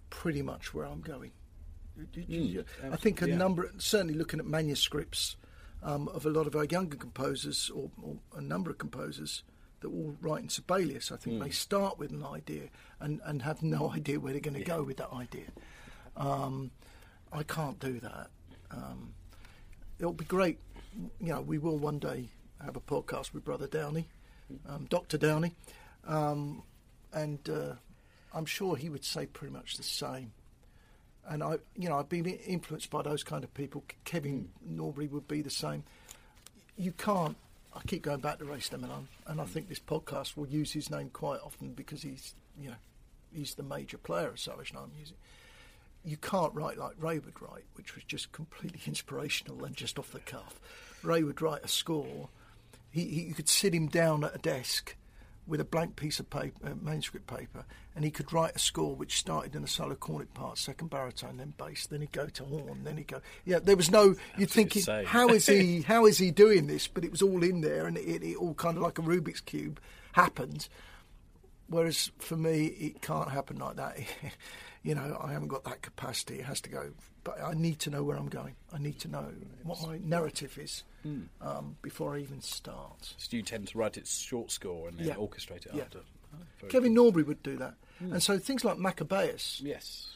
pretty 0.09 0.41
much 0.41 0.73
where 0.73 0.85
I'm 0.85 1.01
going. 1.01 1.31
You- 2.15 2.65
I 2.83 2.95
think 2.95 3.21
a 3.21 3.29
yeah. 3.29 3.35
number, 3.35 3.71
certainly 3.77 4.13
looking 4.13 4.39
at 4.39 4.45
manuscripts 4.45 5.35
um, 5.83 6.07
of 6.09 6.25
a 6.25 6.29
lot 6.29 6.47
of 6.47 6.55
our 6.55 6.65
younger 6.65 6.97
composers, 6.97 7.69
or, 7.73 7.89
or 8.01 8.17
a 8.35 8.41
number 8.41 8.69
of 8.69 8.77
composers 8.77 9.43
that 9.81 9.87
all 9.87 10.15
write 10.21 10.43
in 10.43 10.49
Sibelius, 10.49 11.11
I 11.11 11.17
think 11.17 11.41
they 11.43 11.49
start 11.49 11.97
with 11.97 12.11
an 12.11 12.23
idea 12.23 12.69
and, 12.99 13.19
and 13.25 13.41
have 13.41 13.63
no 13.63 13.91
idea 13.95 14.19
where 14.19 14.31
they're 14.31 14.41
going 14.41 14.53
to 14.57 14.63
go 14.63 14.83
with 14.83 14.97
that 14.97 15.11
idea. 15.11 15.47
Um, 16.15 16.71
I 17.33 17.43
can't 17.43 17.79
do 17.79 17.99
that. 17.99 18.29
Um, 18.69 19.13
it'll 19.99 20.13
be 20.13 20.25
great. 20.25 20.59
You 21.19 21.33
know, 21.33 21.41
we 21.41 21.57
will 21.57 21.77
one 21.77 21.99
day 21.99 22.29
have 22.63 22.75
a 22.75 22.81
podcast 22.81 23.33
with 23.33 23.43
Brother 23.43 23.67
Downey, 23.67 24.07
um, 24.67 24.87
Doctor 24.89 25.17
Downey, 25.17 25.53
um, 26.07 26.63
and 27.13 27.39
uh, 27.49 27.73
I'm 28.33 28.45
sure 28.45 28.75
he 28.75 28.89
would 28.89 29.03
say 29.05 29.25
pretty 29.25 29.53
much 29.53 29.77
the 29.77 29.83
same. 29.83 30.31
And 31.27 31.43
I, 31.43 31.57
you 31.75 31.87
know, 31.87 31.97
I've 31.99 32.09
been 32.09 32.25
influenced 32.25 32.89
by 32.89 33.03
those 33.03 33.23
kind 33.23 33.43
of 33.43 33.53
people. 33.53 33.83
Kevin 34.05 34.49
Norbury 34.65 35.07
would 35.07 35.27
be 35.27 35.41
the 35.41 35.51
same. 35.51 35.83
You 36.77 36.91
can't. 36.91 37.37
I 37.73 37.79
keep 37.87 38.01
going 38.01 38.19
back 38.19 38.39
to 38.39 38.45
Ray 38.45 38.59
Steadman-Allen, 38.59 39.07
and 39.27 39.39
I 39.39 39.45
think 39.45 39.69
this 39.69 39.79
podcast 39.79 40.35
will 40.35 40.47
use 40.47 40.73
his 40.73 40.89
name 40.89 41.09
quite 41.13 41.39
often 41.41 41.71
because 41.73 42.01
he's, 42.01 42.33
you 42.59 42.69
know, 42.69 42.75
he's 43.33 43.55
the 43.55 43.63
major 43.63 43.97
player 43.97 44.27
of 44.27 44.39
Salvation 44.39 44.77
Army 44.77 44.91
music 44.97 45.15
you 46.03 46.17
can't 46.17 46.53
write 46.53 46.77
like 46.77 46.93
Ray 46.99 47.19
would 47.19 47.41
write, 47.41 47.65
which 47.75 47.95
was 47.95 48.03
just 48.03 48.31
completely 48.31 48.81
inspirational 48.87 49.63
and 49.63 49.75
just 49.75 49.99
off 49.99 50.11
the 50.11 50.19
cuff. 50.19 50.59
Ray 51.03 51.23
would 51.23 51.41
write 51.41 51.63
a 51.63 51.67
score. 51.67 52.29
He, 52.91 53.05
he 53.05 53.21
you 53.23 53.33
could 53.33 53.49
sit 53.49 53.73
him 53.73 53.87
down 53.87 54.23
at 54.23 54.35
a 54.35 54.37
desk 54.37 54.95
with 55.47 55.59
a 55.59 55.65
blank 55.65 55.95
piece 55.95 56.19
of 56.19 56.29
paper, 56.29 56.67
uh, 56.67 56.75
manuscript 56.81 57.27
paper, 57.27 57.65
and 57.95 58.05
he 58.05 58.11
could 58.11 58.31
write 58.31 58.55
a 58.55 58.59
score 58.59 58.95
which 58.95 59.17
started 59.17 59.55
in 59.55 59.63
a 59.63 59.67
solo 59.67 59.95
cornet 59.95 60.33
part, 60.33 60.57
second 60.57 60.89
baritone, 60.89 61.37
then 61.37 61.53
bass, 61.57 61.87
then 61.87 62.01
he'd 62.01 62.11
go 62.11 62.27
to 62.27 62.43
horn, 62.43 62.83
then 62.83 62.97
he'd 62.97 63.07
go. 63.07 63.21
Yeah, 63.43 63.59
there 63.59 63.75
was 63.75 63.91
no. 63.91 64.15
You'd 64.37 64.49
think, 64.49 64.77
how 65.05 65.29
is 65.29 65.47
he? 65.47 65.81
How 65.91 66.05
is 66.05 66.17
he 66.17 66.31
doing 66.31 66.67
this? 66.67 66.87
But 66.87 67.03
it 67.03 67.11
was 67.11 67.21
all 67.21 67.43
in 67.43 67.61
there, 67.61 67.85
and 67.85 67.97
it, 67.97 68.23
it 68.23 68.35
all 68.35 68.53
kind 68.53 68.77
of 68.77 68.83
like 68.83 68.99
a 68.99 69.01
Rubik's 69.01 69.41
cube 69.41 69.79
happened. 70.13 70.69
Whereas 71.67 72.11
for 72.19 72.37
me, 72.37 72.65
it 72.65 73.01
can't 73.01 73.29
happen 73.29 73.57
like 73.57 73.77
that. 73.77 73.97
you 74.83 74.95
know, 74.95 75.17
I 75.21 75.31
haven't 75.31 75.47
got 75.47 75.63
that 75.63 75.81
capacity. 75.81 76.39
It 76.39 76.45
has 76.45 76.61
to 76.61 76.69
go. 76.69 76.91
But 77.23 77.41
I 77.41 77.53
need 77.53 77.79
to 77.79 77.89
know 77.89 78.03
where 78.03 78.17
I'm 78.17 78.29
going. 78.29 78.55
I 78.73 78.77
need 78.77 78.99
to 78.99 79.07
know 79.07 79.27
what 79.63 79.81
my 79.81 79.99
narrative 80.03 80.57
is 80.57 80.83
um, 81.41 81.75
before 81.81 82.15
I 82.15 82.19
even 82.19 82.41
start. 82.41 83.13
So 83.17 83.35
you 83.35 83.43
tend 83.43 83.67
to 83.69 83.77
write 83.77 83.97
its 83.97 84.19
short 84.19 84.51
score 84.51 84.87
and 84.87 84.97
then 84.97 85.07
Yeah. 85.07 85.15
orchestrate 85.15 85.65
it 85.65 85.71
Yeah. 85.73 85.83
after. 85.83 85.99
Oh, 86.33 86.37
very 86.59 86.71
Kevin 86.71 86.93
Norbury 86.93 87.23
would 87.23 87.43
do 87.43 87.57
that. 87.57 87.75
And 87.99 88.21
so 88.23 88.37
things 88.39 88.63
like 88.63 88.77
Maccabeus, 88.77 89.59
good. 89.61 89.67
Yes. 89.69 90.15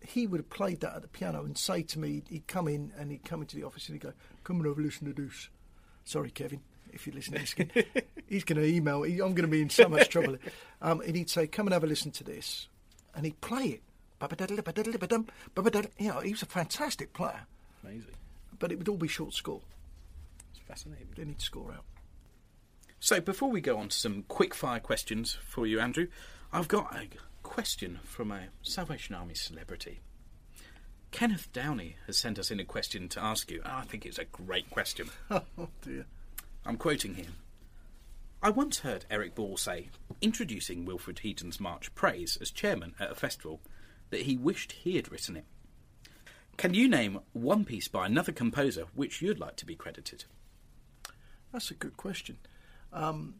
he 0.00 0.26
would 0.26 0.38
have 0.38 0.48
played 0.50 0.80
that 0.80 0.94
at 0.96 1.02
the 1.02 1.08
piano 1.08 1.44
and 1.44 1.58
say 1.58 1.82
to 1.82 1.98
me, 1.98 2.22
he'd 2.30 2.46
come 2.46 2.68
in 2.68 2.92
and 2.96 3.10
he'd 3.10 3.24
come 3.24 3.40
into 3.42 3.56
the 3.56 3.64
office 3.64 3.88
and 3.88 3.94
he'd 3.96 4.02
go, 4.02 4.12
Come 4.44 4.56
and 4.58 4.66
have 4.66 4.78
a 4.78 4.80
listen 4.80 5.12
to 5.12 5.22
this. 5.22 5.48
Sorry, 6.04 6.30
Kevin, 6.30 6.60
if 6.92 7.06
you're 7.06 7.14
listening, 7.16 7.40
he's 7.40 7.54
going 7.54 7.70
he's 8.28 8.44
going 8.44 8.60
to 8.62 8.66
email. 8.66 9.02
He, 9.02 9.14
I'm 9.14 9.34
going 9.34 9.42
to 9.42 9.48
be 9.48 9.60
in 9.60 9.68
so 9.70 9.88
much 9.88 10.08
trouble. 10.08 10.36
Um, 10.80 11.00
and 11.00 11.16
he'd 11.16 11.28
say, 11.28 11.46
Come 11.46 11.66
and 11.66 11.74
have 11.74 11.84
a 11.84 11.86
listen 11.88 12.12
to 12.12 12.24
this. 12.24 12.68
And 13.14 13.24
he'd 13.26 13.40
play 13.40 13.64
it. 13.64 13.82
You 15.98 16.08
know, 16.08 16.20
he 16.20 16.30
was 16.32 16.42
a 16.42 16.46
fantastic 16.46 17.12
player, 17.12 17.40
Amazing. 17.84 18.14
But 18.58 18.72
it 18.72 18.78
would 18.78 18.88
all 18.88 18.96
be 18.96 19.08
short 19.08 19.34
score. 19.34 19.62
It's 20.50 20.60
fascinating. 20.60 21.08
Then 21.16 21.28
need 21.28 21.38
to 21.38 21.44
score 21.44 21.72
out. 21.72 21.84
So 23.00 23.20
before 23.20 23.50
we 23.50 23.60
go 23.60 23.78
on 23.78 23.88
to 23.88 23.96
some 23.96 24.24
quick 24.26 24.54
fire 24.54 24.80
questions 24.80 25.38
for 25.46 25.66
you, 25.66 25.78
Andrew, 25.78 26.08
I've 26.52 26.68
got 26.68 26.94
a 26.96 27.08
question 27.42 28.00
from 28.04 28.32
a 28.32 28.48
Salvation 28.62 29.14
Army 29.14 29.34
celebrity. 29.34 30.00
Kenneth 31.10 31.50
Downey 31.52 31.96
has 32.06 32.18
sent 32.18 32.38
us 32.38 32.50
in 32.50 32.60
a 32.60 32.64
question 32.64 33.08
to 33.10 33.22
ask 33.22 33.50
you. 33.50 33.62
Ah, 33.64 33.80
I 33.80 33.84
think 33.84 34.04
it's 34.04 34.18
a 34.18 34.24
great 34.24 34.68
question. 34.70 35.08
Oh, 35.30 35.68
dear. 35.82 36.06
I'm 36.66 36.76
quoting 36.76 37.14
him. 37.14 37.36
I 38.42 38.50
once 38.50 38.80
heard 38.80 39.04
Eric 39.10 39.34
Ball 39.34 39.56
say, 39.56 39.88
introducing 40.20 40.84
Wilfred 40.84 41.20
Heaton's 41.20 41.58
March 41.58 41.92
Praise 41.94 42.36
as 42.40 42.50
chairman 42.50 42.94
at 43.00 43.10
a 43.10 43.14
festival, 43.14 43.60
that 44.10 44.22
he 44.22 44.36
wished 44.36 44.72
he 44.72 44.96
had 44.96 45.10
written 45.10 45.36
it. 45.36 45.44
Can 46.58 46.74
you 46.74 46.88
name 46.88 47.20
one 47.32 47.64
piece 47.64 47.86
by 47.86 48.04
another 48.04 48.32
composer 48.32 48.86
which 48.94 49.22
you'd 49.22 49.38
like 49.38 49.54
to 49.56 49.64
be 49.64 49.76
credited? 49.76 50.24
That's 51.52 51.70
a 51.70 51.74
good 51.74 51.96
question. 51.96 52.36
Um, 52.92 53.36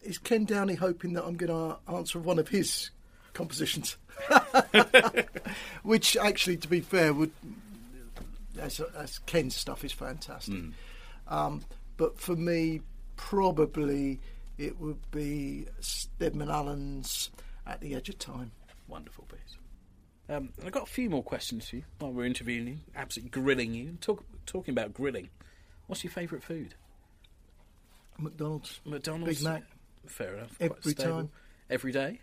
is 0.00 0.16
Ken 0.16 0.46
Downey 0.46 0.74
hoping 0.74 1.12
that 1.12 1.24
I'm 1.24 1.36
going 1.36 1.52
to 1.52 1.78
answer 1.92 2.18
one 2.18 2.38
of 2.38 2.48
his 2.48 2.90
compositions? 3.34 3.98
Which, 5.82 6.16
actually, 6.16 6.56
to 6.56 6.68
be 6.68 6.80
fair, 6.80 7.12
would 7.12 7.32
as, 8.58 8.80
as 8.96 9.18
Ken's 9.20 9.54
stuff 9.54 9.84
is 9.84 9.92
fantastic. 9.92 10.54
Um, 11.28 11.62
but 11.98 12.18
for 12.18 12.34
me, 12.34 12.80
probably 13.16 14.20
it 14.56 14.80
would 14.80 15.10
be 15.10 15.66
Steadman-Allen's 15.80 17.30
"At 17.66 17.80
the 17.80 17.94
Edge 17.94 18.08
of 18.08 18.18
Time." 18.18 18.52
Wonderful 18.88 19.24
piece. 19.24 19.58
Um, 20.28 20.50
I've 20.64 20.72
got 20.72 20.84
a 20.84 20.90
few 20.90 21.10
more 21.10 21.22
questions 21.22 21.68
for 21.68 21.76
you 21.76 21.82
while 21.98 22.12
we're 22.12 22.24
interviewing 22.24 22.66
you, 22.66 22.78
absolutely 22.96 23.30
grilling 23.30 23.74
you. 23.74 23.98
Talk, 24.00 24.24
talking 24.46 24.72
about 24.72 24.94
grilling, 24.94 25.28
what's 25.86 26.02
your 26.02 26.10
favourite 26.10 26.42
food? 26.42 26.74
McDonald's, 28.18 28.80
McDonald's. 28.84 29.38
Big 29.38 29.44
Mac. 29.44 29.64
Fair 30.06 30.34
enough. 30.36 30.56
Every 30.60 30.94
time. 30.94 31.30
Every 31.68 31.92
day. 31.92 32.20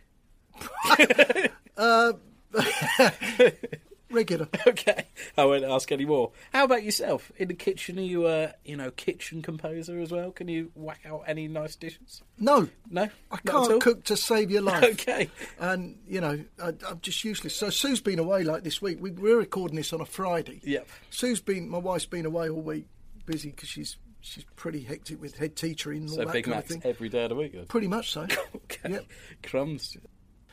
regular. 4.12 4.48
Okay, 4.68 5.06
I 5.38 5.46
won't 5.46 5.64
ask 5.64 5.92
any 5.92 6.06
more. 6.06 6.32
How 6.54 6.64
about 6.66 6.84
yourself? 6.84 7.32
In 7.38 7.48
the 7.50 7.54
kitchen, 7.54 7.98
are 8.00 8.04
you 8.04 8.28
a 8.28 8.54
you 8.64 8.78
know 8.78 8.92
kitchen 8.92 9.42
composer 9.42 10.00
as 10.00 10.12
well? 10.12 10.32
Can 10.32 10.48
you 10.48 10.72
whack 10.76 11.02
out 11.06 11.24
any 11.28 11.48
nice 11.48 11.76
dishes? 11.76 12.22
No, 12.38 12.70
No, 12.90 13.04
I 13.04 13.38
Not 13.44 13.46
at 13.48 13.54
all? 13.56 13.68
can't 13.68 13.82
cook 13.82 14.04
to 14.06 14.18
save 14.18 14.52
your 14.52 14.62
life. 14.62 14.84
Okay, 14.84 15.30
and 15.60 15.98
you 16.08 16.22
know 16.22 16.40
I, 16.64 16.68
I'm 16.88 17.00
just 17.02 17.24
useless. 17.24 17.56
So 17.56 17.70
Sue's 17.70 18.02
been 18.02 18.20
away 18.20 18.44
like 18.44 18.64
this 18.64 18.82
week. 18.82 18.98
We, 19.02 19.12
we're 19.12 19.38
recording 19.38 19.76
this 19.78 19.92
on 19.94 20.02
a 20.02 20.06
Friday. 20.06 20.62
Yep. 20.64 20.88
Sue's 21.10 21.42
been 21.42 21.68
my 21.70 21.78
wife's 21.80 22.06
been 22.06 22.26
away 22.26 22.50
all 22.50 22.62
week, 22.62 22.86
busy 23.26 23.50
because 23.50 23.70
she's 23.70 23.98
she's 24.22 24.46
pretty 24.56 24.82
hectic 24.84 25.20
with 25.20 25.36
head 25.38 25.56
teacher 25.56 25.92
and 25.92 26.08
all 26.10 26.16
so 26.16 26.24
that 26.26 26.34
Big 26.34 26.46
kind 26.46 26.56
Macs 26.58 26.70
of 26.76 26.82
thing. 26.84 26.90
every 26.90 27.10
day 27.10 27.24
of 27.24 27.30
the 27.30 27.36
week. 27.36 27.54
then? 27.54 27.66
Pretty 27.66 27.88
much 27.88 28.12
so. 28.12 28.28
Okay, 28.56 28.92
Yep. 28.94 29.06
crumbs. 29.44 29.98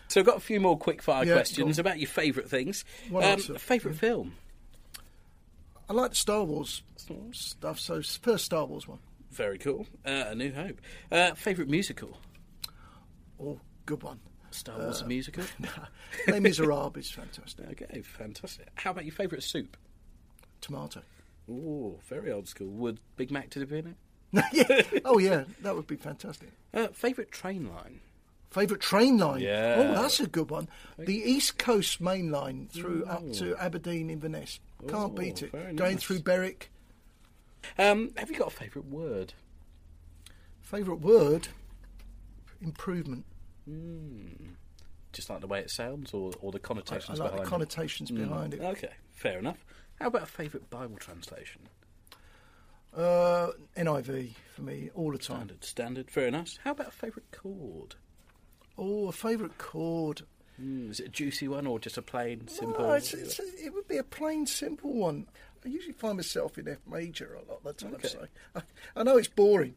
So 0.09 0.21
I've 0.21 0.27
got 0.27 0.37
a 0.37 0.41
few 0.41 0.59
more 0.61 0.77
quick 0.79 1.03
fire 1.03 1.25
Yeah, 1.25 1.35
questions 1.35 1.79
about 1.79 1.99
your 1.99 2.09
favourite 2.09 2.49
things. 2.49 2.85
Um, 3.15 3.39
favourite 3.39 3.97
film? 3.97 4.35
I 5.89 5.93
like 5.93 6.11
the 6.11 6.17
Star 6.17 6.45
Wars 6.45 6.83
stuff. 7.33 7.79
So 7.79 8.03
first 8.03 8.45
Star 8.45 8.65
Wars 8.65 8.89
one. 8.89 8.99
Very 9.31 9.59
cool. 9.59 9.87
Uh, 10.05 10.25
a 10.29 10.35
New 10.35 10.53
Hope. 10.53 10.81
Uh, 11.13 11.35
favourite 11.35 11.71
musical? 11.71 12.19
Oh, 13.41 13.61
good 13.87 14.03
one. 14.03 14.21
Star 14.51 14.79
Wars 14.79 15.05
musical. 15.05 15.45
Les 16.27 16.41
Miserables 16.41 16.97
is 16.97 17.11
fantastic. 17.11 17.83
Okay, 17.83 18.01
fantastic. 18.01 18.69
How 18.77 18.91
about 18.91 19.05
your 19.05 19.13
favourite 19.13 19.43
soup? 19.43 19.77
Tomato. 20.61 21.03
Oh, 21.51 21.99
very 22.09 22.33
old 22.33 22.49
school. 22.49 22.69
Would 22.69 22.99
Big 23.17 23.31
Mac 23.31 23.51
to 23.51 23.67
been 23.67 23.87
it? 24.33 24.45
yeah. 24.53 25.01
Oh 25.05 25.19
yeah, 25.19 25.45
that 25.63 25.75
would 25.75 25.87
be 25.87 25.97
fantastic. 25.97 26.51
Uh, 26.75 26.89
favourite 26.89 27.31
train 27.31 27.69
line? 27.69 28.01
Favourite 28.51 28.81
train 28.81 29.19
line? 29.19 29.41
Yeah. 29.41 29.75
Oh, 29.79 30.03
that's 30.03 30.21
a 30.21 30.27
good 30.27 30.51
one. 30.51 30.69
The 30.99 31.17
East 31.17 31.59
Coast 31.59 32.01
main 32.01 32.31
line 32.31 32.69
through 32.73 33.05
up 33.05 33.31
to 33.35 33.55
Aberdeen 33.57 34.09
Inverness. 34.09 34.59
Can't 34.89 35.13
Ooh, 35.13 35.15
beat 35.21 35.43
it. 35.43 35.53
Going 35.53 35.95
nice. 35.95 36.03
through 36.03 36.21
Berwick. 36.21 36.71
Um, 37.79 38.13
have 38.17 38.31
you 38.31 38.39
got 38.39 38.49
a 38.49 38.57
favourite 38.57 38.89
word? 38.89 39.35
Favourite 40.63 41.01
word? 41.01 41.49
Improvement. 42.63 43.25
Just 45.13 45.29
like 45.29 45.41
the 45.41 45.47
way 45.47 45.61
it 45.61 45.71
sounds, 45.71 46.15
or, 46.15 46.33
or 46.41 46.53
the 46.53 46.59
I, 46.59 46.61
I 46.61 46.63
connotations 46.63 47.19
like 47.19 47.31
the 47.31 47.37
behind 47.37 47.41
it? 47.47 47.51
connotations 47.51 48.11
behind 48.11 48.55
it. 48.55 48.61
Okay, 48.61 48.93
fair 49.13 49.39
enough. 49.39 49.65
How 50.01 50.07
about 50.07 50.23
a 50.23 50.27
favourite 50.27 50.71
Bible 50.71 50.97
translation? 50.97 51.63
Uh, 52.97 53.49
NIV 53.77 54.35
for 54.55 54.63
me 54.63 54.91
all 54.95 55.13
the 55.13 55.19
time. 55.19 55.39
Standard, 55.39 55.65
standard, 55.65 56.11
fair 56.11 56.29
enough. 56.29 56.59
How 56.65 56.71
about 56.71 56.89
a 56.89 56.93
favourite 56.93 57.31
chord? 57.31 57.97
Oh, 58.79 59.09
a 59.09 59.13
favourite 59.13 59.59
chord. 59.59 60.23
Mm, 60.63 60.91
is 60.91 61.01
it 61.01 61.07
a 61.07 61.11
juicy 61.11 61.49
one 61.49 61.67
or 61.67 61.79
just 61.79 61.99
a 61.99 62.03
plain, 62.03 62.49
simple? 62.49 62.85
Oh, 62.85 62.93
it's, 62.93 63.13
it's 63.13 63.39
a, 63.39 63.43
it 63.65 63.75
would 63.75 63.89
be 63.89 63.97
a 63.97 64.03
plain, 64.05 64.47
simple 64.47 64.93
one. 64.93 65.27
I 65.65 65.69
usually 65.69 65.93
find 65.93 66.17
myself 66.17 66.57
in 66.59 66.69
F 66.69 66.79
major 66.91 67.35
a 67.35 67.51
lot 67.51 67.61
of 67.65 67.77
the 67.77 67.85
time. 67.85 67.95
Okay. 67.95 68.09
So 68.09 68.27
I, 68.55 68.63
I 68.97 69.03
know 69.03 69.17
it's 69.17 69.29
boring. 69.29 69.75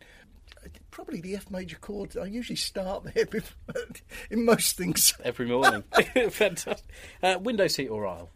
Probably 0.92 1.22
the 1.22 1.36
F 1.36 1.50
major 1.50 1.78
chord. 1.78 2.16
I 2.18 2.26
usually 2.26 2.56
start 2.56 3.04
there 3.16 3.26
before, 3.26 3.86
in 4.30 4.46
most 4.46 4.78
things. 4.78 5.14
Every 5.24 5.48
morning. 5.48 5.84
Fantastic. 6.30 6.88
Uh, 7.22 7.38
window 7.42 7.68
seat 7.68 7.88
or 7.88 8.06
aisle? 8.08 8.30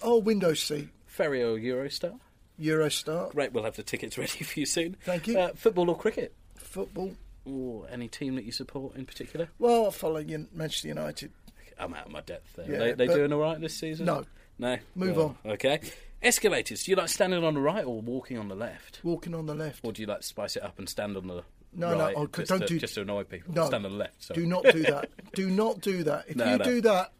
Oh, 0.00 0.18
window 0.18 0.54
seat, 0.54 0.88
Ferry 1.06 1.42
or 1.42 1.58
Eurostar? 1.58 2.18
Eurostar, 2.60 3.30
Great, 3.32 3.52
we'll 3.52 3.64
have 3.64 3.76
the 3.76 3.82
tickets 3.82 4.18
ready 4.18 4.44
for 4.44 4.60
you 4.60 4.66
soon. 4.66 4.96
Thank 5.04 5.26
you. 5.26 5.38
Uh, 5.38 5.52
football 5.54 5.88
or 5.90 5.96
cricket? 5.96 6.34
football. 6.56 7.12
Or 7.44 7.86
any 7.90 8.08
team 8.08 8.36
that 8.36 8.44
you 8.44 8.52
support 8.52 8.94
in 8.96 9.04
particular? 9.04 9.48
Well, 9.58 9.88
I 9.88 9.90
follow 9.90 10.24
Manchester 10.52 10.88
United. 10.88 11.32
I'm 11.78 11.92
out 11.94 12.06
of 12.06 12.12
my 12.12 12.20
depth 12.20 12.54
there. 12.56 12.70
Yeah, 12.70 12.78
they 12.78 12.92
they 12.92 13.06
doing 13.06 13.32
all 13.32 13.40
right 13.40 13.60
this 13.60 13.74
season? 13.76 14.06
No. 14.06 14.24
No. 14.58 14.78
Move 14.94 15.18
on. 15.18 15.36
Okay. 15.44 15.80
Escalators. 16.22 16.84
Do 16.84 16.92
you 16.92 16.96
like 16.96 17.08
standing 17.08 17.42
on 17.42 17.54
the 17.54 17.60
right 17.60 17.84
or 17.84 18.00
walking 18.00 18.38
on 18.38 18.46
the 18.46 18.54
left? 18.54 19.00
Walking 19.02 19.34
on 19.34 19.46
the 19.46 19.54
left. 19.54 19.80
Or 19.82 19.92
do 19.92 20.02
you 20.02 20.06
like 20.06 20.22
spice 20.22 20.54
it 20.56 20.62
up 20.62 20.78
and 20.78 20.88
stand 20.88 21.16
on 21.16 21.26
the 21.26 21.42
No, 21.72 21.90
no, 21.94 21.98
right 21.98 22.14
oh, 22.16 22.26
just, 22.28 22.48
don't 22.48 22.60
to, 22.60 22.66
do- 22.66 22.78
just 22.78 22.94
to 22.94 23.00
annoy 23.00 23.24
people? 23.24 23.52
No. 23.54 23.66
Stand 23.66 23.84
on 23.86 23.90
the 23.92 23.98
left. 23.98 24.22
Sorry. 24.22 24.40
Do 24.40 24.46
not 24.46 24.62
do 24.64 24.82
that. 24.84 25.10
do 25.34 25.50
not 25.50 25.80
do 25.80 26.04
that. 26.04 26.26
If 26.28 26.36
No, 26.36 26.44
you 26.52 26.58
no. 26.58 26.64
do 26.64 26.80
that, 26.82 27.12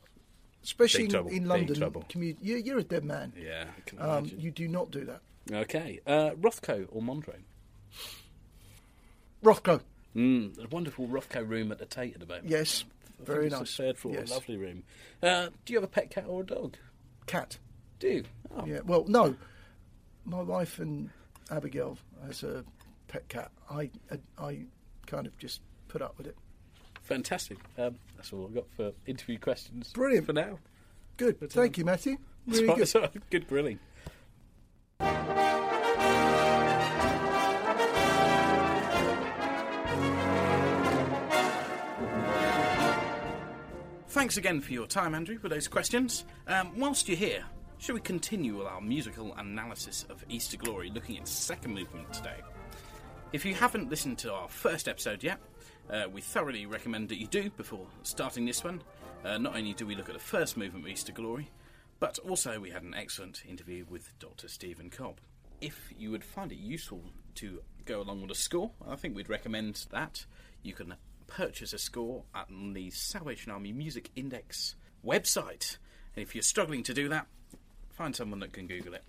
especially 0.63 1.07
in, 1.07 1.29
in 1.31 1.47
London, 1.47 1.75
trouble. 1.77 2.05
commu- 2.09 2.37
you, 2.41 2.57
you're 2.59 2.79
a 2.79 2.85
dead 2.85 3.03
man. 3.03 3.33
Yeah, 3.37 3.65
Um, 3.99 4.31
you 4.39 4.53
do 4.53 4.69
not 4.69 4.93
do 4.93 5.05
that. 5.07 5.21
Okay. 5.53 5.99
Uh, 6.07 6.31
Rothko 6.41 6.87
or 6.93 7.03
Mondrian? 7.03 7.43
Rothko, 9.43 9.81
Mm, 10.17 10.63
a 10.65 10.69
wonderful 10.69 11.07
Rothko 11.09 11.49
room 11.49 11.73
at 11.73 11.79
the 11.79 11.87
Tate 11.87 12.15
at 12.15 12.21
the 12.21 12.27
moment. 12.27 12.49
yes, 12.49 12.85
I 13.21 13.25
very 13.25 13.43
think 13.49 13.53
nice. 13.53 13.63
It's 13.63 13.79
a 13.79 13.83
third 13.83 13.99
floor, 13.99 14.15
Yes. 14.15 14.31
lovely 14.31 14.57
room. 14.57 14.83
Uh, 15.23 15.49
do 15.65 15.73
you 15.73 15.79
have 15.79 15.85
a 15.85 15.93
pet 15.93 16.11
cat 16.11 16.25
or 16.29 16.43
a 16.43 16.47
dog? 16.47 16.77
Cat. 17.27 17.59
Do 17.99 18.09
you? 18.09 18.25
Oh, 18.55 18.67
Yeah. 18.67 18.81
Well, 18.85 19.05
no. 19.09 19.37
My 20.25 20.43
wife 20.43 20.79
and 20.79 21.11
Abigail 21.51 21.99
has 22.27 22.43
a 22.43 22.65
pet 23.09 23.27
cat. 23.29 23.51
I, 23.71 23.91
I, 24.11 24.19
I 24.45 24.59
kind 25.07 25.27
of 25.27 25.37
just 25.39 25.61
put 25.89 26.03
up 26.03 26.17
with 26.19 26.27
it. 26.27 26.37
Fantastic. 27.03 27.59
Um, 27.79 27.97
that's 28.17 28.33
all 28.33 28.45
I've 28.47 28.55
got 28.55 28.67
for 28.77 28.93
interview 29.07 29.39
questions. 29.39 29.93
Brilliant. 29.93 30.27
For 30.27 30.33
now. 30.33 30.59
Good. 31.17 31.41
But, 31.41 31.53
Thank 31.53 31.77
um, 31.77 31.81
you, 31.81 31.85
Matthew. 31.87 32.17
Really 32.47 32.67
fine, 32.67 32.77
good. 32.79 32.89
it's. 32.95 33.17
Good 33.31 33.47
grilling. 33.49 33.79
Thanks 44.23 44.37
again 44.37 44.61
for 44.61 44.73
your 44.73 44.87
time, 44.87 45.17
Andrew, 45.17 45.37
for 45.37 45.49
those 45.49 45.67
questions. 45.67 46.25
Um, 46.47 46.79
whilst 46.79 47.09
you're 47.09 47.17
here, 47.17 47.45
shall 47.79 47.97
we 47.97 48.01
continue 48.01 48.57
with 48.57 48.69
our 48.69 48.81
musical 48.81 49.35
analysis 49.35 50.07
of 50.11 50.25
Easter 50.29 50.57
Glory, 50.57 50.91
looking 50.91 51.19
at 51.19 51.27
second 51.27 51.75
movement 51.75 52.13
today? 52.13 52.37
If 53.33 53.45
you 53.45 53.53
haven't 53.53 53.91
listened 53.91 54.19
to 54.19 54.33
our 54.33 54.47
first 54.47 54.87
episode 54.87 55.25
yet, 55.25 55.41
uh, 55.91 56.05
we 56.09 56.21
thoroughly 56.21 56.67
recommend 56.67 57.09
that 57.09 57.19
you 57.19 57.27
do 57.27 57.51
before 57.51 57.85
starting 58.05 58.47
this 58.47 58.63
one. 58.63 58.81
Uh, 59.25 59.39
not 59.39 59.57
only 59.57 59.75
do 59.75 59.89
we 59.89 59.97
look 59.97 60.09
at 60.09 60.15
the 60.15 60.21
first 60.21 60.57
movement 60.57 60.85
of 60.85 60.93
Easter 60.93 61.11
Glory, 61.11 61.51
but 61.99 62.21
also 62.21 62.61
we 62.61 62.71
had 62.71 62.85
an 62.85 62.95
excellent 62.95 63.43
interview 63.49 63.85
with 63.91 64.17
Dr. 64.21 64.47
Stephen 64.47 64.89
Cobb. 64.89 65.19
If 65.61 65.93
you 65.99 66.13
would 66.13 66.23
find 66.23 66.53
it 66.53 66.59
useful 66.59 67.03
to 67.35 67.61
go 67.87 68.01
along 68.01 68.23
with 68.23 68.31
a 68.31 68.37
score, 68.37 68.71
I 68.89 68.95
think 68.95 69.17
we'd 69.17 69.29
recommend 69.29 69.85
that. 69.91 70.27
You 70.63 70.75
can 70.75 70.95
purchase 71.23 71.73
a 71.73 71.79
score 71.79 72.25
at 72.35 72.49
the 72.49 72.91
Salvation 72.91 73.53
Army 73.53 73.73
Music 73.73 74.11
Index 74.15 74.75
website. 75.05 75.77
And 76.15 76.23
if 76.23 76.35
you're 76.35 76.43
struggling 76.43 76.83
to 76.85 76.95
do 76.95 77.09
that, 77.09 77.27
find 77.91 78.15
someone 78.15 78.41
that 78.41 78.53
can 78.53 78.67
Google 78.67 78.95
it, 78.95 79.05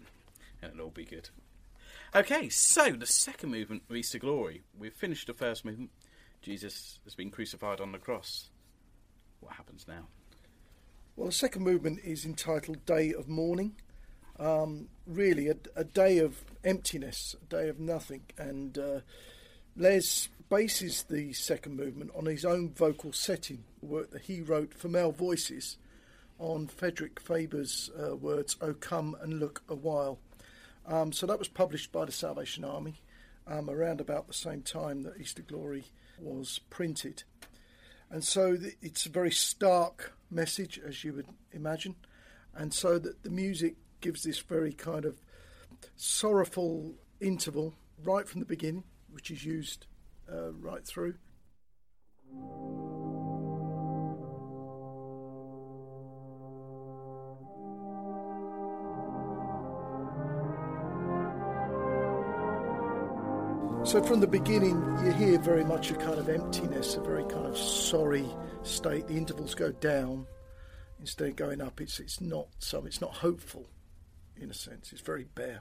and 0.61 0.71
it'll 0.73 0.85
all 0.85 0.91
be 0.91 1.05
good. 1.05 1.29
Okay, 2.15 2.47
so 2.49 2.91
the 2.91 3.07
second 3.07 3.49
movement 3.49 3.83
of 3.89 3.95
Easter 3.95 4.19
Glory. 4.19 4.61
We've 4.77 4.93
finished 4.93 5.27
the 5.27 5.33
first 5.33 5.65
movement. 5.65 5.89
Jesus 6.41 6.99
has 7.05 7.15
been 7.15 7.31
crucified 7.31 7.81
on 7.81 7.91
the 7.91 7.97
cross. 7.97 8.49
What 9.39 9.53
happens 9.53 9.85
now? 9.87 10.07
Well, 11.15 11.27
the 11.27 11.33
second 11.33 11.63
movement 11.63 11.99
is 12.03 12.25
entitled 12.25 12.85
Day 12.85 13.13
of 13.13 13.27
Mourning. 13.27 13.75
Um, 14.39 14.89
really, 15.05 15.47
a, 15.47 15.55
a 15.75 15.83
day 15.83 16.17
of 16.19 16.43
emptiness, 16.63 17.35
a 17.41 17.45
day 17.45 17.69
of 17.69 17.79
nothing. 17.79 18.23
And 18.37 18.77
uh, 18.77 18.99
Les 19.75 20.29
bases 20.53 21.05
the 21.09 21.33
second 21.33 21.75
movement 21.75 22.11
on 22.15 22.27
his 22.27 22.45
own 22.45 22.69
vocal 22.69 23.11
setting, 23.11 23.63
work 23.81 24.11
that 24.11 24.21
he 24.21 24.39
wrote 24.39 24.71
for 24.71 24.87
male 24.87 25.11
voices 25.11 25.77
on 26.37 26.67
Frederick 26.67 27.19
Faber's 27.19 27.89
uh, 27.99 28.15
words, 28.15 28.55
Oh, 28.61 28.75
come 28.75 29.17
and 29.19 29.39
look 29.39 29.63
a 29.67 29.73
while. 29.73 30.19
Um, 30.85 31.11
so 31.11 31.25
that 31.25 31.39
was 31.39 31.47
published 31.47 31.91
by 31.91 32.05
the 32.05 32.11
Salvation 32.11 32.63
Army 32.63 33.01
um, 33.47 33.67
around 33.67 33.99
about 33.99 34.27
the 34.27 34.33
same 34.35 34.61
time 34.61 35.01
that 35.01 35.19
Easter 35.19 35.41
Glory 35.41 35.85
was 36.19 36.59
printed. 36.69 37.23
And 38.11 38.23
so 38.23 38.55
th- 38.55 38.77
it's 38.79 39.07
a 39.07 39.09
very 39.09 39.31
stark 39.31 40.13
message, 40.29 40.79
as 40.85 41.03
you 41.03 41.13
would 41.13 41.29
imagine. 41.51 41.95
And 42.53 42.71
so 42.71 42.99
that 42.99 43.23
the 43.23 43.31
music 43.31 43.73
gives 44.01 44.21
this 44.21 44.37
very 44.37 44.73
kind 44.73 45.05
of 45.05 45.19
sorrowful 45.95 46.93
interval 47.19 47.73
right 48.03 48.29
from 48.29 48.39
the 48.39 48.45
beginning, 48.45 48.83
which 49.09 49.31
is 49.31 49.43
used 49.43 49.87
uh, 50.33 50.51
right 50.53 50.85
through. 50.85 51.15
So 63.85 64.01
from 64.01 64.21
the 64.21 64.27
beginning, 64.27 64.81
you 65.03 65.11
hear 65.11 65.37
very 65.37 65.63
much 65.63 65.91
a 65.91 65.95
kind 65.95 66.17
of 66.17 66.27
emptiness, 66.27 66.95
a 66.95 67.01
very 67.01 67.25
kind 67.25 67.45
of 67.45 67.57
sorry 67.57 68.25
state. 68.63 69.07
The 69.07 69.15
intervals 69.15 69.53
go 69.53 69.71
down 69.71 70.25
instead 70.99 71.27
of 71.27 71.35
going 71.35 71.61
up. 71.61 71.79
It's 71.81 71.99
it's 71.99 72.21
not 72.21 72.47
so. 72.59 72.85
It's 72.85 73.01
not 73.01 73.13
hopeful, 73.13 73.67
in 74.35 74.49
a 74.49 74.53
sense. 74.53 74.93
It's 74.93 75.01
very 75.01 75.25
bare. 75.35 75.59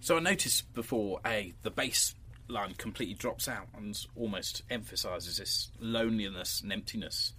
So 0.00 0.16
I 0.16 0.20
noticed 0.20 0.72
before 0.74 1.20
a 1.24 1.54
the 1.62 1.70
bass 1.70 2.14
line 2.48 2.74
completely 2.74 3.14
drops 3.14 3.48
out 3.48 3.66
and 3.76 3.98
almost 4.16 4.62
emphasises 4.70 5.38
this 5.38 5.70
loneliness 5.80 6.60
and 6.60 6.72
emptiness, 6.72 7.32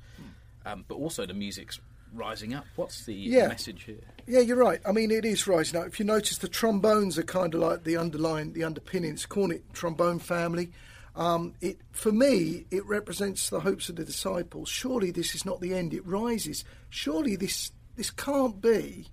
um, 0.66 0.86
but 0.88 0.96
also 0.96 1.26
the 1.26 1.34
music's 1.34 1.80
rising 2.14 2.54
up. 2.54 2.66
What's 2.76 3.06
the 3.06 3.14
Yeah. 3.14 3.48
message 3.48 3.84
here? 3.84 4.00
Yeah, 4.26 4.40
you're 4.40 4.58
right. 4.58 4.82
I 4.86 4.92
mean, 4.92 5.12
it 5.12 5.26
is 5.26 5.48
rising 5.48 5.80
up. 5.80 5.88
If 5.88 6.00
you 6.00 6.06
notice, 6.06 6.38
the 6.38 6.48
trombones 6.48 7.18
are 7.20 7.24
kind 7.24 7.54
of 7.54 7.60
like 7.60 7.84
the 7.84 7.98
underlying, 7.98 8.54
the 8.54 8.64
underpinnings. 8.64 9.26
Cornet 9.26 9.64
trombone 9.74 10.20
family. 10.20 10.72
Um, 11.16 11.54
it 11.62 11.80
for 11.92 12.12
me, 12.12 12.66
it 12.72 12.86
represents 12.86 13.50
the 13.50 13.62
hopes 13.62 13.88
of 13.90 13.96
the 13.98 14.04
disciples. 14.06 14.68
Surely 14.70 15.12
this 15.12 15.34
is 15.36 15.46
not 15.46 15.62
the 15.62 15.74
end. 15.74 15.94
It 15.94 16.06
rises. 16.06 16.64
Surely 16.90 17.36
this 17.36 17.72
this 17.96 18.12
can't 18.12 18.60
be. 18.62 19.08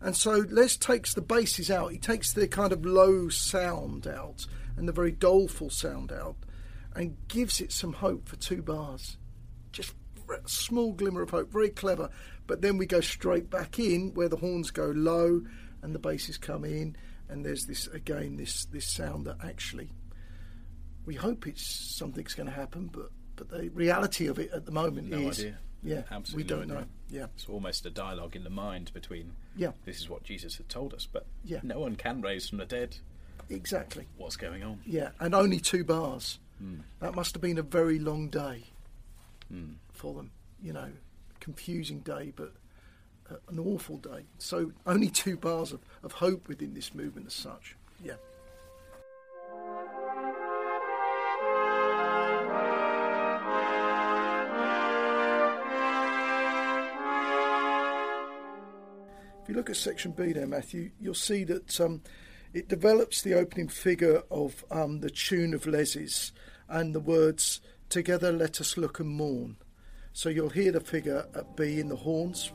And 0.00 0.16
so 0.16 0.44
Les 0.48 0.76
takes 0.76 1.14
the 1.14 1.20
basses 1.22 1.70
out. 1.70 1.92
He 1.92 1.98
takes 1.98 2.32
the 2.32 2.46
kind 2.48 2.72
of 2.72 2.84
low 2.86 3.28
sound 3.28 4.06
out 4.06 4.46
and 4.78 4.88
the 4.88 4.92
very 4.92 5.12
doleful 5.12 5.68
sound 5.70 6.12
out, 6.12 6.36
and 6.94 7.16
gives 7.28 7.60
it 7.60 7.72
some 7.72 7.92
hope 7.94 8.28
for 8.28 8.36
two 8.36 8.62
bars. 8.62 9.16
Just 9.72 9.94
a 10.30 10.48
small 10.48 10.92
glimmer 10.92 11.22
of 11.22 11.30
hope. 11.30 11.50
Very 11.52 11.70
clever. 11.70 12.08
But 12.46 12.62
then 12.62 12.78
we 12.78 12.86
go 12.86 13.00
straight 13.00 13.50
back 13.50 13.78
in 13.78 14.12
where 14.14 14.28
the 14.28 14.36
horns 14.36 14.70
go 14.70 14.86
low 14.86 15.42
and 15.82 15.94
the 15.94 15.98
basses 15.98 16.38
come 16.38 16.64
in, 16.64 16.96
and 17.28 17.44
there's 17.44 17.66
this 17.66 17.86
again 17.88 18.36
this 18.36 18.64
this 18.66 18.86
sound 18.88 19.26
that 19.26 19.36
actually 19.44 19.90
we 21.04 21.14
hope 21.14 21.46
it's 21.46 21.94
something's 21.96 22.34
going 22.34 22.48
to 22.48 22.52
happen, 22.54 22.88
but 22.92 23.10
but 23.36 23.48
the 23.50 23.68
reality 23.70 24.26
of 24.26 24.38
it 24.38 24.50
at 24.52 24.66
the 24.66 24.72
moment 24.72 25.08
No 25.10 25.18
is 25.28 25.38
idea. 25.38 25.58
yeah 25.82 26.02
Absolutely 26.10 26.36
we 26.42 26.48
don't 26.48 26.68
no 26.68 26.80
know 26.80 26.86
yeah 27.08 27.26
It's 27.36 27.48
almost 27.48 27.86
a 27.86 27.90
dialogue 27.90 28.34
in 28.34 28.42
the 28.42 28.50
mind 28.50 28.92
between 28.92 29.32
Yeah. 29.56 29.70
this 29.84 30.00
is 30.00 30.08
what 30.08 30.24
Jesus 30.24 30.56
had 30.56 30.68
told 30.68 30.92
us, 30.92 31.06
but 31.10 31.24
Yeah. 31.44 31.60
no 31.62 31.78
one 31.78 31.94
can 31.94 32.20
raise 32.20 32.48
from 32.48 32.58
the 32.58 32.66
dead. 32.66 32.96
Exactly 33.50 34.06
What's 34.16 34.36
going 34.36 34.62
on? 34.62 34.80
yeah 34.86 35.10
and 35.20 35.34
only 35.34 35.58
two 35.60 35.84
bars. 35.84 36.38
Hmm. 36.58 36.80
That 37.00 37.14
must 37.14 37.34
have 37.34 37.40
been 37.42 37.58
a 37.58 37.62
very 37.62 37.98
long 37.98 38.28
day 38.28 38.64
for 39.92 40.12
them. 40.14 40.30
You 40.62 40.72
know, 40.72 40.90
confusing 41.40 42.00
day, 42.00 42.32
but 42.34 42.52
uh, 43.30 43.36
an 43.48 43.58
awful 43.60 43.96
day. 43.98 44.24
So 44.38 44.72
only 44.86 45.08
two 45.08 45.36
bars 45.36 45.72
of, 45.72 45.80
of 46.02 46.12
hope 46.12 46.48
within 46.48 46.74
this 46.74 46.94
movement 46.94 47.28
as 47.28 47.34
such. 47.34 47.76
Yeah. 48.04 48.14
If 59.42 59.48
you 59.48 59.54
look 59.54 59.70
at 59.70 59.76
section 59.76 60.12
B 60.12 60.32
there, 60.32 60.46
Matthew, 60.46 60.90
you'll 61.00 61.14
see 61.14 61.44
that 61.44 61.80
um, 61.80 62.02
it 62.52 62.68
develops 62.68 63.22
the 63.22 63.34
opening 63.34 63.68
figure 63.68 64.22
of 64.30 64.64
um, 64.70 65.00
the 65.00 65.10
tune 65.10 65.54
of 65.54 65.66
Les's 65.66 66.32
and 66.68 66.94
the 66.94 67.00
words, 67.00 67.60
Together 67.88 68.30
let 68.30 68.60
us 68.60 68.76
look 68.76 69.00
and 69.00 69.08
mourn. 69.08 69.56
So 70.12 70.28
you'll 70.28 70.50
hear 70.50 70.72
the 70.72 70.80
figure 70.80 71.26
at 71.34 71.56
B 71.56 71.80
in 71.80 71.88
the 71.88 71.96
horns. 71.96 72.52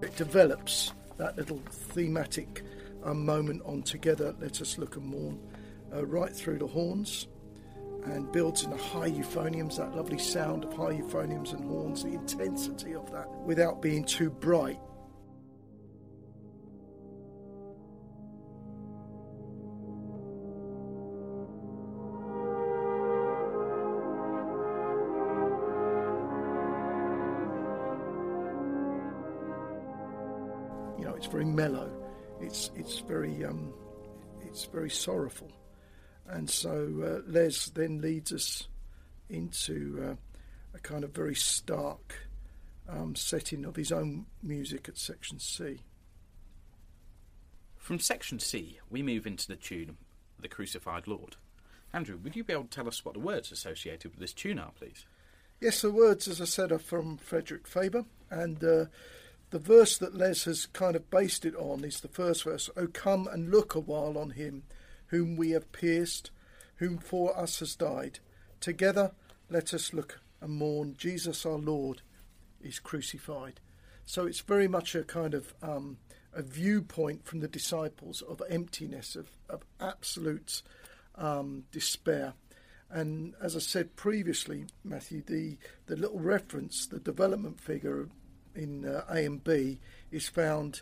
It 0.00 0.16
develops 0.16 0.92
that 1.18 1.36
little 1.36 1.60
thematic 1.68 2.62
um, 3.04 3.26
moment 3.26 3.62
on 3.64 3.82
Together 3.82 4.34
Let 4.40 4.60
Us 4.62 4.78
Look 4.78 4.96
and 4.96 5.04
Mourn 5.04 5.38
uh, 5.92 6.06
right 6.06 6.34
through 6.34 6.58
the 6.58 6.66
horns. 6.66 7.26
And 8.04 8.30
builds 8.32 8.64
in 8.64 8.70
the 8.70 8.76
high 8.76 9.10
euphoniums, 9.10 9.76
that 9.76 9.94
lovely 9.94 10.18
sound 10.18 10.64
of 10.64 10.72
high 10.72 10.92
euphoniums 10.94 11.52
and 11.52 11.64
horns, 11.64 12.02
the 12.02 12.10
intensity 12.10 12.94
of 12.94 13.10
that, 13.12 13.28
without 13.44 13.82
being 13.82 14.04
too 14.04 14.30
bright. 14.30 14.78
You 30.98 31.04
know, 31.04 31.14
it's 31.14 31.26
very 31.26 31.44
mellow. 31.44 31.90
It's 32.40 32.70
it's 32.76 33.00
very 33.00 33.44
um, 33.44 33.72
it's 34.42 34.64
very 34.64 34.90
sorrowful, 34.90 35.50
and 36.28 36.50
so 36.50 37.22
uh, 37.26 37.30
Les 37.30 37.66
then 37.70 38.00
leads 38.00 38.32
us 38.32 38.68
into 39.28 40.02
uh, 40.10 40.14
a 40.74 40.78
kind 40.78 41.04
of 41.04 41.10
very 41.10 41.34
stark 41.34 42.28
um, 42.88 43.14
setting 43.14 43.64
of 43.64 43.76
his 43.76 43.92
own 43.92 44.26
music 44.42 44.88
at 44.88 44.96
section 44.96 45.38
C. 45.38 45.80
From 47.76 47.98
section 47.98 48.38
C, 48.38 48.78
we 48.90 49.02
move 49.02 49.26
into 49.26 49.48
the 49.48 49.56
tune 49.56 49.96
The 50.38 50.48
Crucified 50.48 51.06
Lord. 51.06 51.36
Andrew, 51.92 52.18
would 52.22 52.36
you 52.36 52.44
be 52.44 52.52
able 52.52 52.64
to 52.64 52.68
tell 52.68 52.88
us 52.88 53.04
what 53.04 53.14
the 53.14 53.20
words 53.20 53.50
associated 53.50 54.10
with 54.10 54.20
this 54.20 54.34
tune 54.34 54.58
are, 54.58 54.72
please? 54.78 55.06
Yes, 55.60 55.80
the 55.80 55.90
words, 55.90 56.28
as 56.28 56.40
I 56.40 56.44
said, 56.44 56.70
are 56.70 56.78
from 56.78 57.16
Frederick 57.16 57.66
Faber, 57.66 58.04
and 58.30 58.62
uh, 58.62 58.84
the 59.50 59.58
verse 59.58 59.96
that 59.98 60.14
Les 60.14 60.44
has 60.44 60.66
kind 60.66 60.94
of 60.94 61.10
based 61.10 61.44
it 61.44 61.56
on 61.56 61.84
is 61.84 62.00
the 62.00 62.08
first 62.08 62.44
verse 62.44 62.68
Oh, 62.76 62.86
come 62.86 63.26
and 63.26 63.50
look 63.50 63.74
a 63.74 63.80
while 63.80 64.18
on 64.18 64.30
him 64.30 64.64
whom 65.08 65.36
we 65.36 65.50
have 65.50 65.72
pierced, 65.72 66.30
whom 66.76 66.98
for 66.98 67.36
us 67.38 67.58
has 67.60 67.76
died. 67.76 68.20
Together 68.60 69.12
let 69.50 69.74
us 69.74 69.92
look 69.92 70.20
and 70.40 70.52
mourn. 70.52 70.94
Jesus 70.96 71.44
our 71.44 71.58
Lord 71.58 72.02
is 72.60 72.78
crucified. 72.78 73.60
So 74.04 74.26
it's 74.26 74.40
very 74.40 74.68
much 74.68 74.94
a 74.94 75.02
kind 75.02 75.34
of 75.34 75.54
um, 75.62 75.98
a 76.32 76.42
viewpoint 76.42 77.24
from 77.24 77.40
the 77.40 77.48
disciples 77.48 78.22
of 78.22 78.42
emptiness, 78.48 79.16
of, 79.16 79.28
of 79.48 79.62
absolute 79.80 80.62
um, 81.16 81.64
despair. 81.72 82.34
And 82.90 83.34
as 83.42 83.54
I 83.54 83.58
said 83.58 83.96
previously, 83.96 84.66
Matthew, 84.84 85.22
the, 85.22 85.58
the 85.86 85.96
little 85.96 86.20
reference, 86.20 86.86
the 86.86 87.00
development 87.00 87.60
figure 87.60 88.08
in 88.54 88.86
uh, 88.86 89.04
A 89.10 89.24
and 89.24 89.42
B 89.42 89.80
is 90.10 90.28
found 90.28 90.80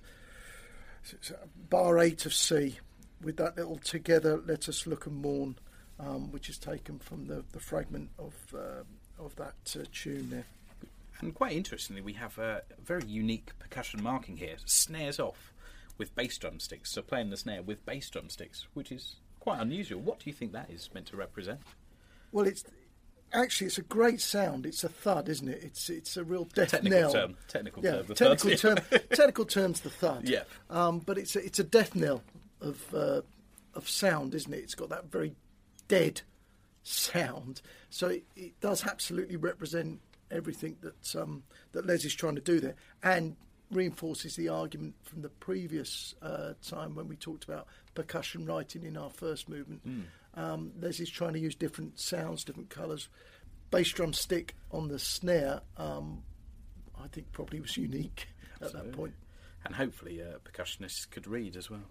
bar 1.68 1.98
eight 1.98 2.26
of 2.26 2.34
C, 2.34 2.78
with 3.22 3.36
that 3.36 3.56
little 3.56 3.78
together, 3.78 4.40
let 4.46 4.68
us 4.68 4.86
look 4.86 5.06
and 5.06 5.16
mourn, 5.16 5.58
um, 5.98 6.30
which 6.32 6.48
is 6.48 6.58
taken 6.58 6.98
from 6.98 7.26
the, 7.26 7.44
the 7.52 7.60
fragment 7.60 8.10
of 8.18 8.34
uh, 8.54 8.82
of 9.18 9.34
that 9.36 9.76
uh, 9.78 9.84
tune 9.92 10.30
there. 10.30 10.44
And 11.20 11.34
quite 11.34 11.52
interestingly, 11.52 12.02
we 12.02 12.12
have 12.14 12.38
a 12.38 12.62
very 12.84 13.06
unique 13.06 13.58
percussion 13.58 14.02
marking 14.02 14.36
here. 14.36 14.56
Snares 14.66 15.18
off 15.18 15.54
with 15.96 16.14
bass 16.14 16.36
drumsticks, 16.36 16.90
so 16.92 17.00
playing 17.00 17.30
the 17.30 17.38
snare 17.38 17.62
with 17.62 17.86
bass 17.86 18.10
drumsticks, 18.10 18.66
which 18.74 18.92
is 18.92 19.16
quite 19.40 19.60
unusual. 19.60 20.00
What 20.00 20.18
do 20.18 20.28
you 20.28 20.34
think 20.34 20.52
that 20.52 20.70
is 20.70 20.90
meant 20.92 21.06
to 21.06 21.16
represent? 21.16 21.60
Well, 22.32 22.46
it's 22.46 22.64
actually 23.32 23.68
it's 23.68 23.78
a 23.78 23.82
great 23.82 24.20
sound. 24.20 24.66
It's 24.66 24.84
a 24.84 24.90
thud, 24.90 25.28
isn't 25.30 25.48
it? 25.48 25.62
It's 25.62 25.88
it's 25.88 26.16
a 26.18 26.24
real 26.24 26.44
death 26.44 26.72
Technical 26.72 27.00
knell. 27.00 27.12
term. 27.12 27.36
Technical 27.48 27.84
yeah, 27.84 27.90
term. 27.92 28.06
Technical 28.14 28.50
thud. 28.56 28.58
term. 28.90 29.00
technical 29.10 29.44
term's 29.46 29.80
the 29.80 29.90
thud. 29.90 30.28
Yeah. 30.28 30.42
Um, 30.68 30.98
but 30.98 31.16
it's 31.16 31.34
a, 31.34 31.44
it's 31.44 31.58
a 31.58 31.64
death 31.64 31.94
knell 31.94 32.22
of 32.60 32.94
uh, 32.94 33.22
of 33.74 33.88
sound, 33.88 34.34
isn't 34.34 34.52
it? 34.52 34.58
It's 34.58 34.74
got 34.74 34.88
that 34.90 35.10
very 35.10 35.34
dead 35.88 36.22
sound. 36.82 37.60
So 37.90 38.08
it, 38.08 38.24
it 38.36 38.60
does 38.60 38.86
absolutely 38.86 39.36
represent 39.36 40.00
everything 40.30 40.76
that 40.80 41.16
um, 41.20 41.42
that 41.72 41.86
Les 41.86 42.04
is 42.04 42.14
trying 42.14 42.36
to 42.36 42.40
do 42.40 42.60
there, 42.60 42.76
and 43.02 43.36
reinforces 43.70 44.36
the 44.36 44.48
argument 44.48 44.94
from 45.02 45.22
the 45.22 45.28
previous 45.28 46.14
uh, 46.22 46.52
time 46.62 46.94
when 46.94 47.08
we 47.08 47.16
talked 47.16 47.44
about 47.44 47.66
percussion 47.94 48.46
writing 48.46 48.84
in 48.84 48.96
our 48.96 49.10
first 49.10 49.48
movement. 49.48 49.82
Um, 50.34 50.72
Les 50.80 51.00
is 51.00 51.10
trying 51.10 51.32
to 51.32 51.38
use 51.38 51.54
different 51.54 51.98
sounds, 51.98 52.44
different 52.44 52.70
colours. 52.70 53.08
Bass 53.70 53.88
drum 53.90 54.12
stick 54.12 54.54
on 54.70 54.86
the 54.86 54.98
snare, 54.98 55.60
um, 55.76 56.22
I 57.02 57.08
think 57.08 57.32
probably 57.32 57.60
was 57.60 57.76
unique 57.76 58.28
at 58.60 58.72
that 58.72 58.92
point. 58.92 59.14
And 59.64 59.74
hopefully, 59.74 60.22
uh, 60.22 60.38
percussionists 60.44 61.10
could 61.10 61.26
read 61.26 61.56
as 61.56 61.68
well. 61.68 61.86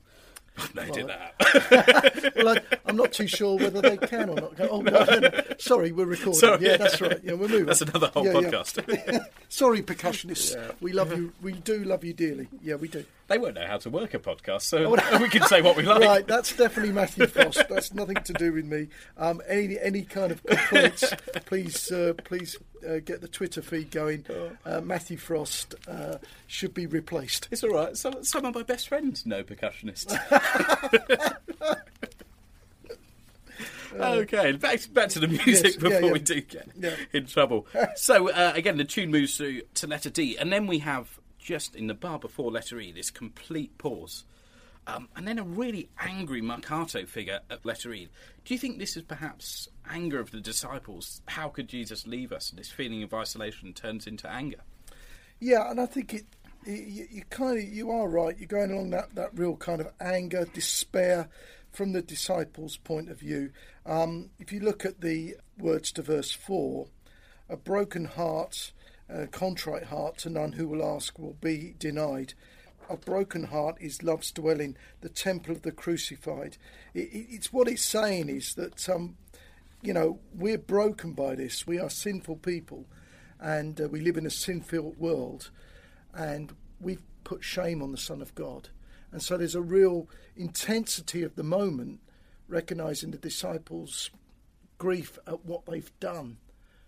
they 0.73 0.89
did 0.91 1.07
that. 1.07 2.33
well, 2.35 2.49
I, 2.49 2.61
I'm 2.85 2.95
not 2.95 3.11
too 3.11 3.27
sure 3.27 3.57
whether 3.57 3.81
they 3.81 3.97
can 3.97 4.29
or 4.29 4.35
not. 4.35 4.59
Oh, 4.61 4.81
no, 4.81 5.03
no, 5.03 5.19
no. 5.19 5.29
Sorry, 5.57 5.91
we're 5.91 6.05
recording. 6.05 6.39
Sorry. 6.39 6.65
Yeah, 6.65 6.77
that's 6.77 7.01
right. 7.01 7.19
Yeah, 7.23 7.33
we're 7.33 7.47
moving. 7.47 7.65
That's 7.65 7.81
another 7.81 8.07
whole 8.07 8.25
Yeah, 8.25 8.39
yeah. 8.39 8.49
podcast. 8.49 9.27
Sorry, 9.49 9.81
percussionists. 9.81 10.55
We 10.81 10.93
love 10.93 11.11
you. 11.15 11.33
We 11.41 11.53
do 11.53 11.83
love 11.83 12.03
you 12.03 12.13
dearly. 12.13 12.47
Yeah, 12.61 12.75
we 12.75 12.87
do. 12.87 13.03
They 13.27 13.37
won't 13.37 13.55
know 13.55 13.65
how 13.65 13.77
to 13.77 13.89
work 13.89 14.13
a 14.13 14.19
podcast, 14.19 14.61
so 14.63 14.89
we 15.21 15.29
can 15.29 15.43
say 15.43 15.61
what 15.61 15.75
we 15.75 15.83
like. 15.83 16.01
Right, 16.01 16.27
that's 16.27 16.55
definitely 16.55 16.91
Matthew 16.93 17.27
Frost. 17.27 17.67
That's 17.69 17.93
nothing 17.93 18.17
to 18.17 18.33
do 18.33 18.53
with 18.53 18.65
me. 18.65 18.87
Um, 19.17 19.41
any 19.47 19.79
any 19.79 20.03
kind 20.03 20.31
of 20.31 20.43
complaints, 20.43 21.13
please 21.45 21.91
uh, 21.91 22.13
please 22.23 22.57
uh, 22.87 22.99
get 23.03 23.21
the 23.21 23.27
Twitter 23.27 23.61
feed 23.61 23.89
going. 23.91 24.25
Uh, 24.65 24.81
Matthew 24.81 25.17
Frost 25.17 25.75
uh, 25.87 26.17
should 26.47 26.73
be 26.73 26.85
replaced. 26.85 27.47
It's 27.51 27.63
all 27.63 27.71
right. 27.71 27.97
Some, 27.97 28.23
some 28.23 28.45
of 28.45 28.53
my 28.55 28.63
best 28.63 28.87
friends 28.87 29.25
know 29.25 29.43
percussionists. 29.43 30.15
okay, 33.95 34.51
back 34.53 34.79
back 34.93 35.09
to 35.09 35.19
the 35.19 35.27
music 35.27 35.63
Yes, 35.63 35.75
before 35.77 36.01
yeah. 36.01 36.11
we 36.11 36.19
do 36.19 36.41
get 36.41 36.67
Yeah. 36.77 36.95
in 37.13 37.25
trouble. 37.25 37.65
so 37.95 38.29
uh, 38.29 38.51
again, 38.55 38.77
the 38.77 38.83
tune 38.83 39.11
moves 39.11 39.37
through 39.37 39.61
to 39.75 39.87
letter 39.87 40.09
D, 40.09 40.37
and 40.37 40.51
then 40.51 40.67
we 40.67 40.79
have 40.79 41.19
just 41.45 41.75
in 41.75 41.85
the 41.85 41.93
bar 41.93 42.17
before 42.17 42.51
letter 42.51 42.79
E 42.79 42.91
this 42.91 43.11
complete 43.11 43.77
pause. 43.77 44.25
Um, 44.87 45.09
and 45.15 45.27
then 45.27 45.37
a 45.37 45.43
really 45.43 45.89
angry 45.99 46.41
Marcato 46.41 47.07
figure 47.07 47.39
at 47.51 47.65
letter 47.65 47.93
E. 47.93 48.09
Do 48.43 48.53
you 48.53 48.59
think 48.59 48.79
this 48.79 48.97
is 48.97 49.03
perhaps 49.03 49.67
anger 49.87 50.19
of 50.19 50.31
the 50.31 50.39
disciples? 50.39 51.21
How 51.27 51.49
could 51.49 51.67
Jesus 51.67 52.07
leave 52.07 52.31
us? 52.31 52.49
And 52.49 52.59
this 52.59 52.71
feeling 52.71 53.03
of 53.03 53.13
isolation 53.13 53.73
turns 53.73 54.07
into 54.07 54.27
anger. 54.29 54.61
Yeah, 55.39 55.69
and 55.69 55.79
I 55.79 55.85
think 55.85 56.13
it. 56.13 56.25
You, 56.65 57.05
you 57.11 57.23
kind 57.29 57.59
of 57.59 57.63
you 57.63 57.91
are 57.91 58.07
right. 58.07 58.35
You're 58.35 58.47
going 58.47 58.71
along 58.71 58.89
that, 58.89 59.13
that 59.13 59.37
real 59.37 59.55
kind 59.55 59.81
of 59.81 59.89
anger, 60.01 60.45
despair 60.51 61.29
from 61.71 61.93
the 61.93 62.01
disciples' 62.01 62.77
point 62.77 63.11
of 63.11 63.19
view. 63.19 63.51
Um, 63.85 64.31
if 64.39 64.51
you 64.51 64.61
look 64.61 64.83
at 64.83 65.01
the 65.01 65.35
words 65.59 65.91
to 65.91 66.01
verse 66.01 66.31
four, 66.31 66.87
a 67.47 67.55
broken 67.55 68.05
heart, 68.05 68.71
a 69.09 69.27
contrite 69.27 69.85
heart 69.85 70.17
to 70.19 70.29
none 70.29 70.53
who 70.53 70.67
will 70.67 70.83
ask 70.83 71.17
will 71.19 71.37
be 71.41 71.75
denied. 71.77 72.33
A 72.89 72.97
broken 72.97 73.45
heart 73.45 73.77
is 73.79 74.03
love's 74.03 74.31
dwelling, 74.31 74.77
the 75.01 75.09
temple 75.09 75.51
of 75.51 75.63
the 75.63 75.71
crucified. 75.71 76.57
It, 76.93 77.09
it, 77.11 77.27
it's 77.29 77.53
what 77.53 77.67
it's 77.67 77.83
saying 77.83 78.29
is 78.29 78.53
that 78.55 78.87
um, 78.89 79.17
you 79.81 79.93
know 79.93 80.19
we're 80.33 80.57
broken 80.57 81.13
by 81.13 81.35
this. 81.35 81.65
We 81.65 81.79
are 81.79 81.89
sinful 81.89 82.37
people, 82.37 82.85
and 83.39 83.79
uh, 83.79 83.87
we 83.87 84.01
live 84.01 84.17
in 84.17 84.25
a 84.25 84.31
sin-filled 84.31 84.97
world, 84.97 85.49
and 86.13 86.53
we've 86.79 87.03
put 87.23 87.43
shame 87.43 87.81
on 87.81 87.91
the 87.91 87.97
Son 87.97 88.21
of 88.21 88.35
God. 88.35 88.69
And 89.11 89.21
so 89.21 89.37
there's 89.37 89.55
a 89.55 89.61
real 89.61 90.09
intensity 90.35 91.23
of 91.23 91.35
the 91.35 91.43
moment, 91.43 92.01
recognizing 92.47 93.11
the 93.11 93.17
disciples' 93.17 94.09
grief 94.77 95.17
at 95.25 95.45
what 95.45 95.65
they've 95.65 95.91
done, 95.99 96.37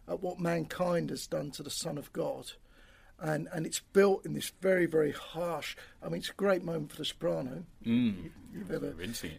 at 0.08 0.22
what 0.22 0.40
mankind 0.40 1.10
has 1.10 1.28
done 1.28 1.52
to 1.52 1.64
the 1.64 1.70
Son 1.70 1.98
of 1.98 2.12
God. 2.14 2.52
And, 3.20 3.48
and 3.52 3.66
it's 3.66 3.80
built 3.80 4.28
in 4.28 4.34
this 4.34 4.52
very, 4.62 4.86
very 4.86 5.12
harsh. 5.12 5.76
I 6.04 6.10
mean, 6.10 6.20
it's 6.20 6.30
a 6.30 6.34
great 6.34 6.64
moment 6.64 6.92
for 6.92 6.98
the 6.98 7.06
soprano. 7.06 7.64
Mm. 7.84 8.16
You, 8.26 8.32
you've 8.54 8.70
ever, 8.72 8.94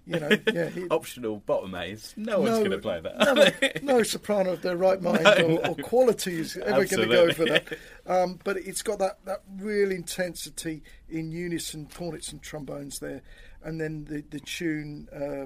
you 0.05 0.19
know, 0.19 0.31
yeah. 0.53 0.69
he- 0.69 0.89
Optional 0.91 1.37
bottom 1.37 1.77
A's. 1.77 2.13
No, 2.17 2.41
one's 2.41 2.59
going 2.59 2.73
to 2.73 2.79
play 2.79 3.01
that. 3.01 3.81
no, 3.83 3.95
no 3.99 4.03
soprano 4.03 4.55
of 4.55 4.63
their 4.63 4.77
right 4.77 5.01
mind 5.01 5.23
No, 5.23 5.33
or, 5.33 5.49
no. 5.49 5.57
or 5.59 5.75
quality 5.77 6.41
is 6.41 6.57
ever 6.57 6.87
going 6.87 7.09
to 7.09 7.15
go 7.15 7.33
for 7.33 7.45
that. 7.45 7.65
Um, 8.09 8.39
but 8.43 8.57
it's 8.57 8.81
got 8.81 9.01
that, 9.01 9.19
that 9.27 9.43
real 9.59 9.91
intensity 9.91 10.83
in 11.11 11.31
unison, 11.31 11.87
cornets 11.95 12.33
and 12.33 12.41
trombones 12.43 13.01
there. 13.01 13.21
And 13.63 13.79
then 13.79 14.07
the, 14.07 14.25
the 14.31 14.41
tune 14.41 15.09
uh, 15.15 15.45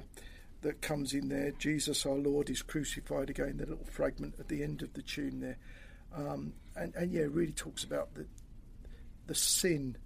that 0.62 0.80
comes 0.80 1.12
in 1.12 1.28
there, 1.28 1.52
Jesus 1.52 2.06
our 2.06 2.14
Lord 2.14 2.48
is 2.48 2.62
crucified 2.62 3.30
again, 3.30 3.58
the 3.58 3.66
little 3.66 3.84
fragment 3.84 4.34
at 4.38 4.48
the 4.48 4.62
end 4.62 4.82
of 4.82 4.92
the 4.94 5.02
tune 5.02 5.40
there. 5.40 5.58
Um, 6.14 6.54
and, 6.76 6.94
and 6.94 7.12
yeah, 7.12 7.24
really 7.28 7.52
talks 7.52 7.84
about 7.84 8.14
the, 8.14 8.26
the 9.26 9.34
sin 9.34 9.96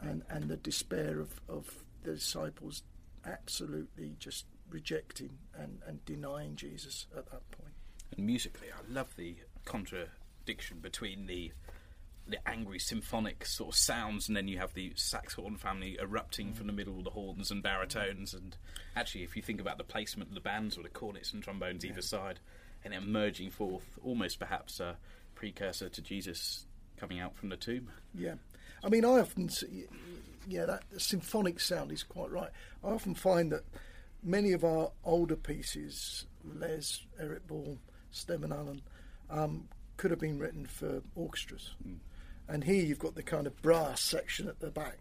and, 0.00 0.22
and 0.30 0.48
the 0.48 0.56
despair 0.56 1.20
of, 1.20 1.40
of 1.48 1.84
the 2.04 2.14
disciples 2.14 2.82
absolutely 3.24 4.14
just 4.18 4.46
rejecting 4.70 5.30
and, 5.54 5.80
and 5.86 6.04
denying 6.04 6.56
Jesus 6.56 7.06
at 7.16 7.26
that 7.30 7.50
point. 7.50 7.72
And 8.16 8.26
musically, 8.26 8.68
I 8.68 8.92
love 8.92 9.14
the 9.16 9.36
contradiction 9.64 10.78
between 10.80 11.26
the 11.26 11.52
the 12.28 12.46
angry 12.46 12.78
symphonic 12.78 13.46
sort 13.46 13.70
of 13.70 13.74
sounds, 13.74 14.28
and 14.28 14.36
then 14.36 14.48
you 14.48 14.58
have 14.58 14.74
the 14.74 14.92
saxhorn 14.94 15.56
family 15.56 15.96
erupting 15.98 16.52
from 16.52 16.66
the 16.66 16.72
middle 16.72 16.98
of 16.98 17.04
the 17.04 17.10
horns 17.10 17.50
and 17.50 17.62
baritones. 17.62 18.34
And 18.34 18.56
actually, 18.94 19.24
if 19.24 19.34
you 19.34 19.42
think 19.42 19.60
about 19.60 19.78
the 19.78 19.84
placement 19.84 20.28
of 20.28 20.34
the 20.34 20.40
bands 20.40 20.76
with 20.76 20.84
the 20.84 20.92
cornets 20.92 21.32
and 21.32 21.42
trombones 21.42 21.84
either 21.84 22.02
side, 22.02 22.38
and 22.84 22.92
then 22.92 23.02
emerging 23.02 23.50
forth, 23.50 23.98
almost 24.04 24.38
perhaps 24.38 24.78
a 24.78 24.96
precursor 25.34 25.88
to 25.88 26.02
Jesus 26.02 26.66
coming 26.98 27.18
out 27.18 27.36
from 27.36 27.48
the 27.48 27.56
tomb. 27.56 27.90
Yeah, 28.14 28.34
I 28.84 28.88
mean, 28.88 29.04
I 29.04 29.20
often, 29.20 29.48
see, 29.48 29.86
yeah, 30.46 30.66
that 30.66 30.84
symphonic 30.98 31.60
sound 31.60 31.92
is 31.92 32.02
quite 32.02 32.30
right. 32.30 32.50
I 32.84 32.88
often 32.88 33.14
find 33.14 33.50
that 33.52 33.64
many 34.22 34.52
of 34.52 34.64
our 34.64 34.90
older 35.04 35.36
pieces, 35.36 36.26
Les, 36.44 37.00
Eric 37.18 37.46
Ball, 37.46 37.78
Steadman-Allen, 38.10 38.82
um, 39.30 39.68
could 39.96 40.10
have 40.10 40.20
been 40.20 40.38
written 40.38 40.66
for 40.66 41.02
orchestras. 41.14 41.74
Mm. 41.86 41.98
And 42.48 42.64
here 42.64 42.82
you've 42.82 42.98
got 42.98 43.14
the 43.14 43.22
kind 43.22 43.46
of 43.46 43.60
brass 43.60 44.00
section 44.00 44.48
at 44.48 44.58
the 44.58 44.70
back. 44.70 44.96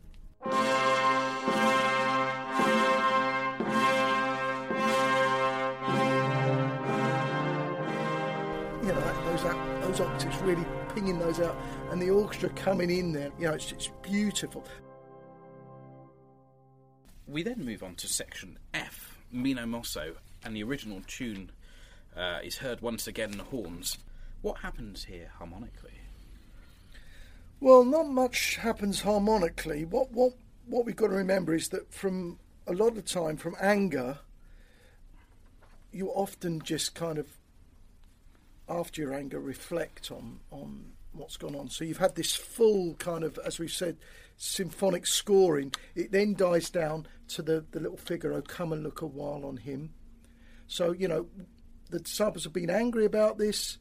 You 8.84 8.94
know, 8.94 9.02
those, 9.26 9.44
those 9.82 10.02
octaves 10.02 10.38
really 10.42 10.66
pinging 10.94 11.20
those 11.20 11.40
out, 11.40 11.56
and 11.92 12.02
the 12.02 12.10
orchestra 12.10 12.50
coming 12.50 12.90
in 12.90 13.14
there. 13.14 13.32
You 13.40 13.48
know, 13.48 13.54
it's, 13.54 13.72
it's 13.72 13.90
beautiful. 14.02 14.66
We 17.28 17.44
then 17.44 17.64
move 17.64 17.82
on 17.82 17.96
to 17.96 18.08
section 18.08 18.60
F, 18.74 19.18
Meno 19.32 19.66
Mosso, 19.66 20.16
and 20.44 20.54
the 20.54 20.64
original 20.64 21.02
tune 21.08 21.52
uh, 22.16 22.40
is 22.44 22.58
heard 22.58 22.82
once 22.82 23.08
again 23.08 23.32
in 23.32 23.38
the 23.38 23.44
horns. 23.46 23.98
What 24.42 24.60
happens 24.60 25.06
here 25.06 25.32
harmonically? 25.38 25.97
Well, 27.60 27.84
not 27.84 28.08
much 28.08 28.58
happens 28.58 29.02
harmonically. 29.02 29.86
What 29.86 30.12
what 30.12 30.34
what 30.66 30.86
we've 30.86 30.96
got 30.96 31.08
to 31.08 31.16
remember 31.16 31.54
is 31.54 31.70
that 31.70 31.94
from 31.94 32.40
a 32.68 32.74
lot 32.74 32.98
of 32.98 33.06
time, 33.06 33.38
from 33.38 33.56
anger, 33.60 34.20
you 35.92 36.10
often 36.10 36.62
just 36.62 36.94
kind 36.94 37.18
of 37.18 37.28
after 38.70 39.02
your 39.02 39.14
anger 39.14 39.40
reflect 39.40 40.12
on 40.12 40.40
on 40.52 40.92
what's 41.14 41.38
gone 41.38 41.56
on. 41.56 41.70
So 41.70 41.84
you've 41.84 41.98
had 41.98 42.16
this 42.16 42.36
full 42.36 42.94
kind 42.96 43.24
of, 43.24 43.40
as 43.44 43.60
we've 43.60 43.72
said, 43.72 43.98
symphonic 44.38 45.06
scoring. 45.06 45.74
It 45.96 46.12
then 46.12 46.36
dies 46.36 46.70
down 46.70 47.08
to 47.30 47.42
the, 47.42 47.66
the 47.72 47.80
little 47.80 47.98
figure, 47.98 48.34
oh, 48.34 48.42
come 48.42 48.72
and 48.72 48.84
look 48.84 49.02
a 49.02 49.08
while 49.08 49.46
on 49.46 49.58
him. 49.58 49.94
So, 50.68 50.92
you 50.92 51.08
know, 51.08 51.28
the 51.90 52.00
disciples 52.00 52.44
have 52.44 52.54
been 52.54 52.70
angry 52.70 53.06
about 53.06 53.38
this. 53.38 53.78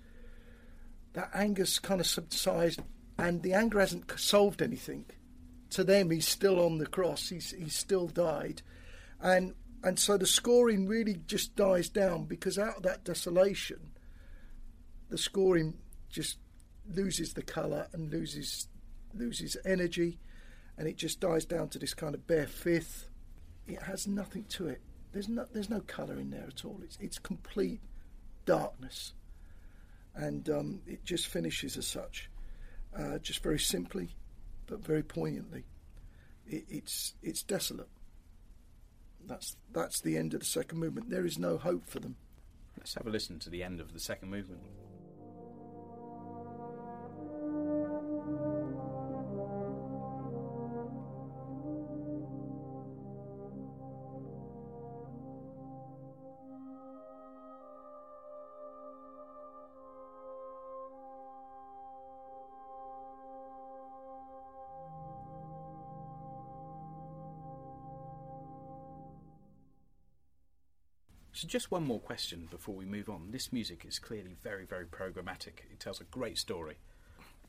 That 1.12 1.31
anger's 1.35 1.79
kind 1.79 2.01
of 2.01 2.07
subsided, 2.07 2.85
and 3.19 3.43
the 3.43 3.53
anger 3.53 3.81
hasn't 3.81 4.19
solved 4.19 4.63
anything. 4.63 5.07
To 5.71 5.85
them, 5.85 6.11
he's 6.11 6.29
still 6.29 6.65
on 6.65 6.79
the 6.79 6.87
cross. 6.87 7.29
He's 7.29 7.51
he's 7.53 7.77
still 7.77 8.07
died, 8.07 8.63
and 9.21 9.55
and 9.83 9.99
so 9.99 10.17
the 10.17 10.27
scoring 10.27 10.87
really 10.87 11.21
just 11.27 11.57
dies 11.57 11.89
down 11.89 12.25
because 12.25 12.59
out 12.59 12.79
of 12.79 12.83
that 12.85 13.05
desolation, 13.05 13.91
the 15.09 15.19
scoring 15.19 15.75
just 16.09 16.39
loses 16.89 17.35
the 17.35 17.43
colour 17.43 17.89
and 17.93 18.11
loses 18.11 18.69
loses 19.15 19.57
energy, 19.65 20.19
and 20.79 20.87
it 20.87 20.97
just 20.97 21.21
dies 21.21 21.45
down 21.45 21.69
to 21.71 21.79
this 21.79 21.95
kind 21.95 22.15
of 22.15 22.27
bare 22.27 22.47
fifth. 22.47 23.09
It 23.67 23.83
has 23.83 24.07
nothing 24.07 24.45
to 24.51 24.69
it. 24.69 24.81
There's 25.13 25.29
no 25.29 25.47
there's 25.53 25.71
no 25.71 25.81
colour 25.81 26.19
in 26.19 26.31
there 26.31 26.47
at 26.47 26.65
all. 26.65 26.81
It's 26.83 26.99
it's 27.01 27.19
complete 27.19 27.81
darkness, 28.45 29.15
and 30.15 30.49
um, 30.49 30.81
it 30.87 31.05
just 31.05 31.27
finishes 31.27 31.77
as 31.77 31.87
such, 31.87 32.31
uh, 32.94 33.18
just 33.18 33.42
very 33.42 33.59
simply, 33.59 34.16
but 34.66 34.85
very 34.85 35.03
poignantly. 35.03 35.64
It, 36.46 36.64
it's 36.68 37.14
it's 37.22 37.42
desolate. 37.42 37.88
That's 39.27 39.57
that's 39.72 40.01
the 40.01 40.16
end 40.16 40.35
of 40.35 40.40
the 40.40 40.46
second 40.46 40.79
movement. 40.79 41.11
There 41.11 41.27
is 41.27 41.38
no 41.38 41.57
hope 41.57 41.88
for 41.88 42.01
them. 42.01 42.16
Let's 42.79 42.94
have 42.94 43.07
a 43.07 43.11
listen 43.11 43.38
to 43.40 43.51
the 43.51 43.62
end 43.62 43.81
of 43.81 43.92
the 43.92 44.01
second 44.01 44.31
movement. 44.31 44.61
Just 71.47 71.71
one 71.71 71.85
more 71.85 72.01
question 72.01 72.49
before 72.51 72.75
we 72.75 72.85
move 72.85 73.09
on. 73.09 73.31
This 73.31 73.53
music 73.53 73.85
is 73.87 74.01
clearly 74.01 74.35
very, 74.43 74.65
very 74.65 74.85
programmatic. 74.85 75.61
It 75.71 75.79
tells 75.79 76.01
a 76.01 76.05
great 76.05 76.39
story. 76.39 76.75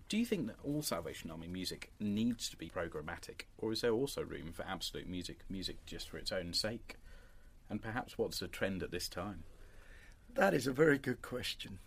Do 0.07 0.17
you 0.17 0.25
think 0.25 0.45
that 0.47 0.57
all 0.63 0.83
Salvation 0.83 1.31
Army 1.31 1.47
music 1.47 1.89
needs 1.99 2.47
to 2.49 2.57
be 2.57 2.69
programmatic, 2.69 3.45
or 3.57 3.71
is 3.71 3.81
there 3.81 3.93
also 3.93 4.21
room 4.21 4.51
for 4.53 4.63
absolute 4.67 5.09
music, 5.09 5.39
music 5.49 5.83
just 5.87 6.09
for 6.09 6.17
its 6.17 6.31
own 6.31 6.53
sake? 6.53 6.97
And 7.71 7.81
perhaps 7.81 8.19
what's 8.19 8.39
the 8.39 8.47
trend 8.47 8.83
at 8.83 8.91
this 8.91 9.09
time? 9.09 9.43
That 10.35 10.53
is 10.53 10.67
a 10.67 10.71
very 10.71 10.99
good 10.99 11.23
question. 11.23 11.79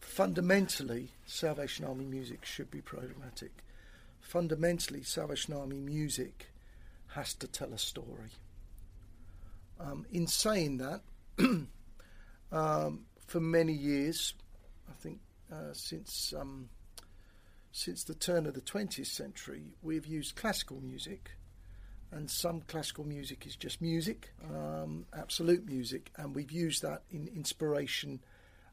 Fundamentally, 0.00 1.10
Salvation 1.26 1.84
Army 1.84 2.06
music 2.06 2.44
should 2.44 2.72
be 2.72 2.82
programmatic. 2.82 3.50
Fundamentally, 4.20 5.04
Salvation 5.04 5.54
Army 5.54 5.78
music 5.78 6.48
has 7.08 7.34
to 7.34 7.46
tell 7.46 7.72
a 7.72 7.78
story. 7.78 8.32
Um, 9.78 10.06
in 10.10 10.26
saying 10.26 10.78
that, 10.78 11.02
um, 12.52 13.04
for 13.26 13.40
many 13.40 13.72
years, 13.72 14.34
I 14.88 14.92
think 14.94 15.20
uh, 15.52 15.72
since 15.72 16.32
um, 16.38 16.68
since 17.72 18.04
the 18.04 18.14
turn 18.14 18.46
of 18.46 18.54
the 18.54 18.62
20th 18.62 19.06
century, 19.06 19.74
we've 19.82 20.06
used 20.06 20.34
classical 20.34 20.80
music, 20.80 21.32
and 22.10 22.30
some 22.30 22.62
classical 22.62 23.04
music 23.04 23.46
is 23.46 23.54
just 23.54 23.82
music, 23.82 24.32
um, 24.50 25.04
absolute 25.14 25.66
music, 25.66 26.10
and 26.16 26.34
we've 26.34 26.52
used 26.52 26.82
that 26.82 27.02
in 27.10 27.28
inspiration 27.28 28.20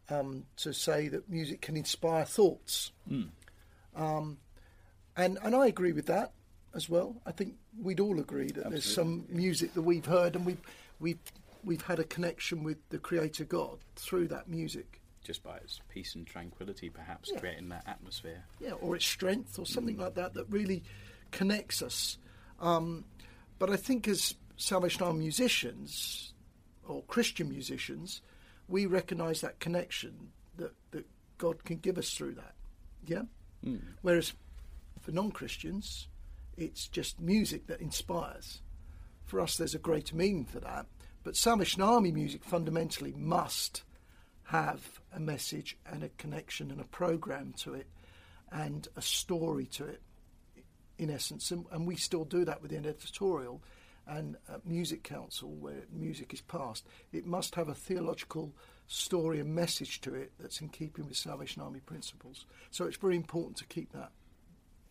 um, 0.10 0.46
to 0.58 0.74
say 0.74 1.10
that 1.10 1.30
music 1.30 1.62
can 1.62 1.76
inspire 1.76 2.26
thoughts. 2.26 2.92
Mm. 3.12 3.30
and 3.96 5.38
and 5.44 5.56
I 5.56 5.68
agree 5.68 5.92
with 5.92 6.06
that 6.06 6.32
as 6.74 6.90
well. 6.90 7.22
I 7.26 7.32
think 7.32 7.56
we'd 7.80 8.00
all 8.00 8.20
agree 8.20 8.48
that 8.48 8.66
Absolutely. 8.66 8.72
there's 8.72 8.94
some 8.96 9.26
music 9.30 9.74
that 9.74 9.82
we've 9.82 10.06
heard 10.06 10.36
and 10.36 10.46
we've 10.46 10.62
we've 11.00 11.20
we've 11.64 11.82
had 11.82 12.00
a 12.00 12.04
connection 12.04 12.64
with 12.64 12.78
the 12.90 12.98
Creator 12.98 13.46
God 13.46 13.80
through 13.96 14.28
that 14.30 14.48
music. 14.48 15.02
Just 15.24 15.42
by 15.42 15.56
its 15.56 15.80
peace 15.88 16.16
and 16.16 16.28
tranquility, 16.28 16.90
perhaps 16.90 17.32
yeah. 17.32 17.40
creating 17.40 17.70
that 17.70 17.84
atmosphere. 17.88 18.44
Yeah, 18.60 18.74
or 18.74 18.98
its 18.98 19.06
strength, 19.06 19.58
or 19.58 19.66
something 19.66 19.96
mm. 19.96 20.02
like 20.02 20.16
that, 20.16 20.34
that 20.34 20.50
really 20.50 20.84
connects 21.32 21.82
us. 21.82 22.18
Um, 22.60 23.06
but 23.58 23.70
I 23.70 23.78
think 23.78 24.10
as 24.10 24.36
Salvation 24.58 25.04
Army 25.04 25.20
musicians, 25.20 26.34
or 26.88 27.04
Christian 27.04 27.50
musicians, 27.50 28.22
we 28.68 28.86
recognise 28.86 29.42
that 29.42 29.60
connection 29.60 30.32
that, 30.58 30.74
that 30.92 31.06
God 31.38 31.64
can 31.64 31.78
give 31.78 31.98
us 31.98 32.14
through 32.14 32.36
that. 32.36 32.54
Yeah? 33.06 33.24
Mm. 33.66 33.82
Whereas 34.02 34.34
for 35.02 35.12
non 35.12 35.32
Christians, 35.32 36.08
it's 36.58 36.88
just 36.88 37.20
music 37.20 37.68
that 37.68 37.82
inspires. 37.82 38.62
For 39.26 39.40
us, 39.40 39.58
there's 39.58 39.76
a 39.76 39.80
greater 39.80 40.16
meaning 40.16 40.46
for 40.46 40.60
that. 40.60 40.86
But 41.24 41.48
Army 41.80 42.12
music 42.12 42.44
fundamentally 42.44 43.14
must 43.14 43.84
have 44.46 45.00
a 45.14 45.20
message 45.20 45.78
and 45.86 46.04
a 46.04 46.10
connection 46.10 46.70
and 46.70 46.82
a 46.82 46.86
program 46.86 47.54
to 47.60 47.74
it 47.74 47.88
and 48.52 48.88
a 48.96 49.02
story 49.02 49.66
to 49.66 49.86
it, 49.86 50.02
in 50.98 51.10
essence. 51.10 51.50
And, 51.52 51.66
and 51.72 51.88
we 51.88 51.96
still 51.96 52.26
do 52.26 52.46
that 52.46 52.62
within 52.62 52.86
editorial 52.86 53.62
and 54.06 54.36
Music 54.66 55.04
Council, 55.04 55.50
where 55.50 55.84
music 55.92 56.34
is 56.34 56.42
passed. 56.42 56.86
It 57.14 57.26
must 57.26 57.56
have 57.56 57.70
a 57.70 57.74
theological 57.74 58.54
story 58.88 59.40
and 59.40 59.56
message 59.56 60.02
to 60.02 60.14
it 60.14 60.34
that's 60.40 60.60
in 60.60 60.70
keeping 60.70 61.08
with 61.08 61.16
Salvation 61.16 61.62
Army 61.62 61.80
principles. 61.80 62.46
So 62.70 62.86
it's 62.86 62.98
very 62.98 63.16
important 63.16 63.58
to 63.58 63.66
keep 63.66 63.92
that 63.94 64.12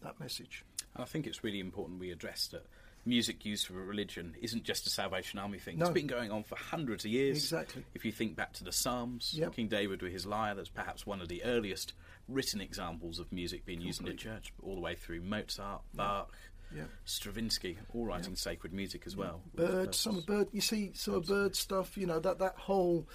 that 0.03 0.19
message. 0.19 0.65
I 0.97 1.05
think 1.05 1.27
it's 1.27 1.45
really 1.45 1.61
important 1.61 2.01
we 2.01 2.11
address 2.11 2.49
that 2.49 2.67
music 3.05 3.45
used 3.45 3.67
for 3.67 3.75
religion 3.75 4.35
isn't 4.41 4.65
just 4.65 4.87
a 4.87 4.91
Salvation 4.91 5.39
Army 5.39 5.59
thing. 5.59 5.79
No. 5.79 5.87
It's 5.87 5.95
been 5.95 6.07
going 6.07 6.31
on 6.31 6.45
for 6.45 6.57
hundreds 6.57 7.05
of 7.05 7.11
years. 7.11 7.37
Exactly. 7.39 7.85
If 7.95 8.05
you 8.05 8.13
think 8.13 8.37
back 8.37 8.53
to 8.55 8.65
the 8.65 8.73
Psalms, 8.73 9.35
yep. 9.37 9.55
King 9.55 9.69
David 9.69 10.03
with 10.03 10.13
his 10.13 10.27
lyre, 10.27 10.55
that's 10.55 10.69
perhaps 10.69 11.07
one 11.07 11.21
of 11.21 11.29
the 11.29 11.43
earliest 11.45 11.95
written 12.29 12.61
examples 12.61 13.19
of 13.19 13.33
music 13.33 13.65
being 13.65 13.81
used 13.81 14.01
in 14.01 14.07
the 14.07 14.15
church, 14.15 14.53
all 14.63 14.75
the 14.75 14.81
way 14.81 14.95
through 14.95 15.21
Mozart, 15.21 15.83
Bach. 15.95 16.33
Yeah. 16.75 16.85
Stravinsky, 17.05 17.77
all 17.93 18.07
writing 18.07 18.35
sacred 18.35 18.73
music 18.73 19.03
as 19.05 19.15
well. 19.15 19.43
Byrd, 19.55 19.95
some 19.95 20.23
Byrd. 20.27 20.49
You 20.53 20.63
see, 20.63 20.93
some 20.95 21.15
of 21.15 21.27
Byrd 21.27 21.55
stuff. 21.55 21.99
You 21.99 22.07
know 22.07 22.19
that 22.21 22.39
that 22.39 22.55
whole 22.57 23.07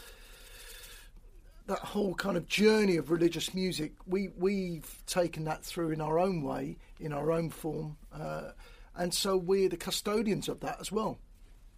that 1.65 1.80
whole 1.80 2.13
kind 2.13 2.38
of 2.38 2.47
journey 2.47 2.97
of 2.97 3.10
religious 3.10 3.56
music. 3.56 3.93
We 4.06 4.30
we've 4.38 5.02
taken 5.08 5.45
that 5.45 5.63
through 5.63 5.89
in 5.89 6.02
our 6.02 6.19
own 6.19 6.43
way, 6.43 6.78
in 7.00 7.13
our 7.13 7.32
own 7.32 7.50
form. 7.50 7.97
Uh, 8.13 8.52
and 8.97 9.13
so 9.13 9.38
we're 9.38 9.69
the 9.69 9.77
custodians 9.77 10.49
of 10.49 10.60
that 10.62 10.77
as 10.81 10.91
well. 10.91 11.19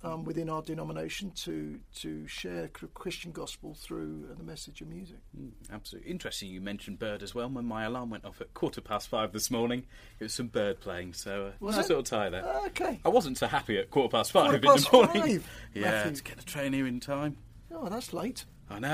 um, 0.01 0.23
within 0.23 0.49
our 0.49 0.61
denomination 0.61 1.29
to 1.31 1.77
to 1.95 2.25
share 2.25 2.69
Christian 2.93 3.33
gospel 3.33 3.73
through 3.73 4.29
uh, 4.31 4.35
the 4.37 4.43
message 4.43 4.79
of 4.81 4.87
music. 4.87 5.17
Mm, 5.37 5.51
absolutely 5.73 6.09
interesting. 6.09 6.49
You 6.49 6.61
mentioned 6.61 6.99
bird 6.99 7.21
as 7.21 7.35
well. 7.35 7.49
When 7.49 7.65
my 7.65 7.83
alarm 7.83 8.09
went 8.09 8.23
off 8.23 8.39
at 8.39 8.53
quarter 8.53 8.79
past 8.79 9.09
five 9.09 9.33
this 9.33 9.51
morning, 9.51 9.83
it 10.19 10.23
was 10.23 10.33
some 10.33 10.47
bird 10.47 10.79
playing. 10.79 11.13
So 11.15 11.47
uh, 11.47 11.51
Was 11.59 11.75
nice 11.75 11.85
it? 11.85 11.89
little 11.89 12.03
tie 12.03 12.29
there. 12.29 12.43
Ah, 12.45 12.65
okay. 12.67 13.01
I 13.03 13.09
wasn't 13.09 13.37
so 13.37 13.47
happy 13.47 13.77
at 13.77 13.89
quarter 13.91 14.09
past 14.17 14.31
five 14.31 14.43
Quarter 14.51 14.55
in 14.57 14.61
past 14.63 14.89
the 14.89 14.97
morning. 14.97 15.21
five, 15.39 15.47
yeah, 15.73 15.81
Matthew. 15.91 16.15
to 16.15 16.23
get 16.23 16.37
the 16.37 16.43
train 16.45 16.71
here 16.71 16.87
in 16.87 17.01
time. 17.01 17.35
Oh, 17.69 17.89
that's 17.89 18.13
late. 18.13 18.45
I 18.71 18.79
know. 18.79 18.87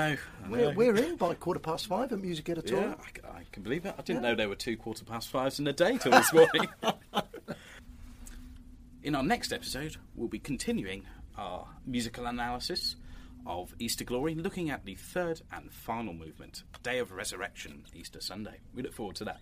I 0.44 0.48
know. 0.48 0.50
We're, 0.50 0.74
we're 0.74 0.96
in 0.96 1.14
by 1.16 1.34
quarter 1.34 1.60
past 1.60 1.86
five 1.86 2.10
at 2.10 2.18
Music 2.20 2.48
Editorial. 2.48 2.96
Yeah, 2.98 3.30
I, 3.32 3.38
I 3.38 3.42
can 3.52 3.62
believe 3.62 3.84
it. 3.86 3.94
I 3.96 4.02
didn't 4.02 4.22
know 4.22 4.34
there 4.34 4.48
were 4.48 4.54
two 4.56 4.76
quarter 4.76 5.04
past 5.04 5.28
fives 5.28 5.60
in 5.60 5.66
a 5.68 5.72
day 5.72 5.98
till 5.98 6.10
this 6.12 6.32
morning. 6.38 6.66
In 9.06 9.14
our 9.14 9.22
next 9.22 9.52
episode, 9.52 9.96
we'll 10.16 10.26
be 10.26 10.40
continuing 10.40 11.04
our 11.38 11.68
musical 11.86 12.26
analysis 12.26 12.96
of 13.46 13.72
Easter 13.78 14.02
Glory, 14.02 14.34
looking 14.34 14.68
at 14.68 14.84
the 14.84 14.96
third 14.96 15.42
and 15.52 15.72
final 15.72 16.12
movement, 16.12 16.64
Day 16.82 16.98
of 16.98 17.12
Resurrection, 17.12 17.84
Easter 17.94 18.20
Sunday. 18.20 18.58
We 18.74 18.82
look 18.82 18.94
forward 18.94 19.14
to 19.16 19.24
that. 19.26 19.38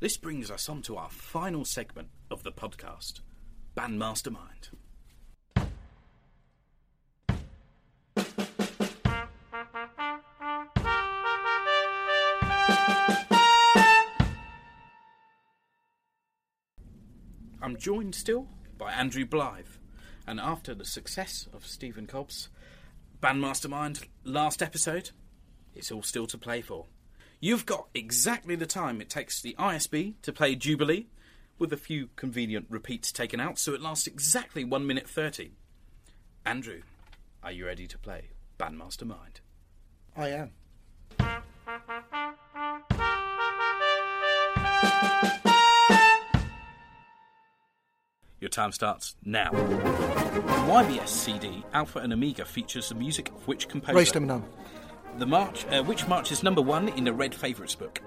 This 0.00 0.16
brings 0.16 0.50
us 0.50 0.66
on 0.70 0.80
to 0.82 0.96
our 0.96 1.10
final 1.10 1.66
segment 1.66 2.08
of 2.30 2.42
the 2.42 2.52
podcast, 2.52 3.20
Band 3.74 3.98
Mastermind. 3.98 4.70
I'm 17.72 17.78
joined 17.78 18.14
still 18.14 18.48
by 18.76 18.92
Andrew 18.92 19.24
Blythe, 19.24 19.64
and 20.26 20.38
after 20.38 20.74
the 20.74 20.84
success 20.84 21.48
of 21.54 21.64
Stephen 21.64 22.06
Cobb's 22.06 22.50
Bandmastermind 23.22 24.04
last 24.24 24.62
episode, 24.62 25.12
it's 25.74 25.90
all 25.90 26.02
still 26.02 26.26
to 26.26 26.36
play 26.36 26.60
for. 26.60 26.84
You've 27.40 27.64
got 27.64 27.88
exactly 27.94 28.56
the 28.56 28.66
time 28.66 29.00
it 29.00 29.08
takes 29.08 29.40
the 29.40 29.56
ISB 29.58 30.16
to 30.20 30.34
play 30.34 30.54
Jubilee, 30.54 31.06
with 31.58 31.72
a 31.72 31.78
few 31.78 32.10
convenient 32.14 32.66
repeats 32.68 33.10
taken 33.10 33.40
out, 33.40 33.58
so 33.58 33.72
it 33.72 33.80
lasts 33.80 34.06
exactly 34.06 34.64
1 34.64 34.86
minute 34.86 35.08
30. 35.08 35.52
Andrew, 36.44 36.82
are 37.42 37.52
you 37.52 37.64
ready 37.64 37.86
to 37.86 37.96
play 37.96 38.32
Bandmastermind? 38.58 39.40
I 40.14 40.28
am. 40.28 40.50
Your 48.42 48.48
time 48.48 48.72
starts 48.72 49.14
now. 49.24 49.50
YBS 49.52 51.06
CD 51.06 51.64
Alpha 51.72 52.00
and 52.00 52.12
Omega 52.12 52.44
features 52.44 52.88
the 52.88 52.96
music 52.96 53.28
of 53.28 53.46
which 53.46 53.68
composer? 53.68 53.96
Race 53.96 54.12
number 54.12 54.34
nine. 54.34 54.44
The 55.18 55.26
march, 55.26 55.64
uh, 55.66 55.84
which 55.84 56.08
march 56.08 56.32
is 56.32 56.42
number 56.42 56.60
one 56.60 56.88
in 56.88 57.04
the 57.04 57.12
Red 57.12 57.36
Favourites 57.36 57.76
book? 57.76 58.02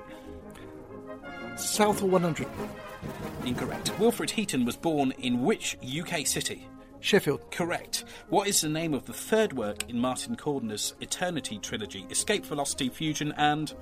Southall 1.56 2.10
100. 2.10 2.48
Incorrect. 3.45 3.98
Wilfred 3.98 4.32
Heaton 4.32 4.65
was 4.65 4.76
born 4.76 5.12
in 5.19 5.41
which 5.41 5.78
UK 5.82 6.28
city? 6.28 6.67
Sheffield. 7.00 7.50
Correct. 7.50 8.04
What 8.28 8.50
is 8.50 8.60
the 8.60 8.67
name 8.67 8.93
of 8.93 9.06
the 9.06 9.13
third 9.13 9.54
work 9.54 9.89
in 9.89 9.98
Martin 9.98 10.36
Cordner's 10.36 10.95
Eternity 11.00 11.60
trilogy? 11.60 12.06
Escape 12.10 12.45
Velocity, 12.45 12.89
Fusion, 12.89 13.34
and 13.38 13.74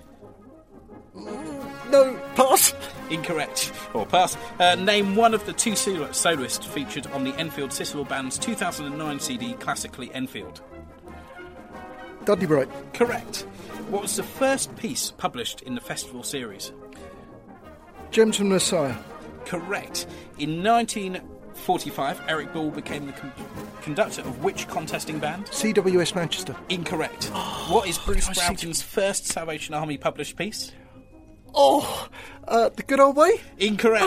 No, 1.90 2.20
pass. 2.36 2.74
Incorrect. 3.10 3.72
Or 3.94 4.06
pass. 4.06 4.38
Uh, 4.60 4.76
name 4.76 5.16
one 5.16 5.34
of 5.34 5.46
the 5.46 5.54
two 5.54 5.76
solo- 5.76 6.12
soloists 6.12 6.66
featured 6.66 7.08
on 7.08 7.24
the 7.24 7.34
Enfield 7.36 7.72
Citadel 7.74 8.06
Band's 8.06 8.38
2009 8.38 9.20
CD, 9.20 9.54
Classically 9.54 10.12
Enfield. 10.14 10.62
Dudley 12.26 12.48
Bright. 12.48 12.70
Correct. 12.94 13.46
What 13.90 14.02
was 14.04 14.16
the 14.16 14.24
first 14.24 14.76
piece 14.78 15.12
published 15.12 15.62
in 15.62 15.76
the 15.76 15.82
festival 15.82 16.24
series? 16.24 16.72
Gems 18.12 18.38
from 18.38 18.50
Messiah. 18.50 18.96
Correct. 19.46 20.08
In 20.40 20.64
1945, 20.64 22.22
Eric 22.30 22.54
Ball 22.54 22.72
became 22.72 23.08
the 23.08 23.12
con- 23.12 23.34
conductor 23.82 24.22
of 24.22 24.42
which 24.44 24.68
contesting 24.70 25.20
band? 25.20 25.46
CWS 25.48 26.16
Manchester. 26.16 26.56
Incorrect. 26.70 27.26
what 27.70 27.88
is 27.90 27.98
Bruce 27.98 28.26
see. 28.28 28.46
Broughton's 28.46 28.82
first 28.82 29.26
Salvation 29.28 29.74
Army 29.76 29.98
published 29.98 30.38
piece? 30.38 30.72
Oh, 31.54 32.08
uh, 32.48 32.70
the 32.70 32.84
good 32.84 33.00
old 33.00 33.16
way. 33.16 33.42
Incorrect. 33.58 34.06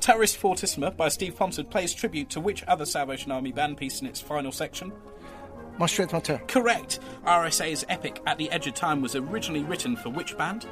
Turris 0.00 0.36
Fortissima 0.36 0.96
by 0.96 1.08
Steve 1.08 1.36
Ponsford 1.36 1.70
plays 1.70 1.92
tribute 1.92 2.30
to 2.30 2.40
which 2.40 2.64
other 2.64 2.86
Salvation 2.86 3.32
Army 3.32 3.52
band 3.52 3.76
piece 3.76 4.00
in 4.00 4.06
its 4.06 4.20
final 4.20 4.52
section? 4.52 4.92
My 5.78 5.86
strength, 5.86 6.12
my 6.12 6.20
tower. 6.20 6.40
Correct. 6.48 7.00
RSA's 7.24 7.84
epic 7.88 8.20
At 8.26 8.38
the 8.38 8.50
Edge 8.50 8.66
of 8.66 8.74
Time 8.74 9.02
was 9.02 9.14
originally 9.14 9.62
written 9.62 9.96
for 9.96 10.08
which 10.08 10.36
band? 10.38 10.66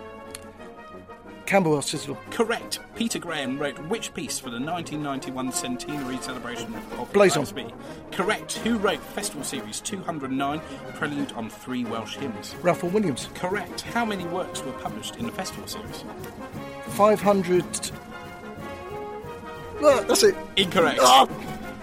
Camberwell 1.47 1.83
Citadel. 1.83 2.19
Correct. 2.31 2.81
Peter 2.95 3.19
Graham 3.19 3.59
wrote 3.59 3.79
which 3.89 4.15
piece 4.15 4.39
for 4.39 4.51
the 4.51 4.59
1991 4.61 5.53
centenary 5.53 6.19
celebration 6.19 6.75
of 6.99 7.13
Blaze 7.13 7.37
On. 7.37 7.47
Correct. 8.13 8.55
Who 8.59 8.79
wrote 8.79 9.01
Festival 9.01 9.45
Series 9.45 9.81
209, 9.81 10.61
Prelude 10.95 11.33
on 11.33 11.51
Three 11.51 11.85
Welsh 11.85 12.17
Hymns? 12.17 12.55
Ralph 12.63 12.83
Williams. 12.83 13.29
Correct. 13.35 13.83
How 13.83 14.05
many 14.05 14.25
works 14.27 14.63
were 14.65 14.73
published 14.73 15.17
in 15.17 15.27
the 15.27 15.33
Festival 15.33 15.67
Series? 15.67 16.05
500. 16.89 17.91
Look, 19.81 20.09
that's 20.09 20.23
it. 20.23 20.37
Incorrect. 20.57 21.01
Ah! 21.03 21.27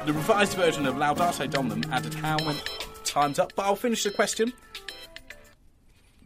The 0.05 0.13
revised 0.13 0.53
version 0.53 0.87
of 0.87 0.95
Laudate 0.95 1.49
Dominum 1.51 1.83
added 1.91 2.15
how 2.15 2.37
many 2.37 2.59
times 3.03 3.37
up? 3.37 3.53
But 3.55 3.65
I'll 3.65 3.75
finish 3.75 4.03
the 4.03 4.11
question. 4.11 4.53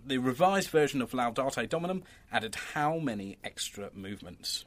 The 0.06 0.18
revised 0.20 0.70
version 0.70 1.02
of 1.02 1.12
Laudate 1.12 1.68
Dominum 1.70 2.04
added 2.32 2.56
how 2.74 3.00
many 3.00 3.38
extra 3.44 3.90
movements? 3.94 4.66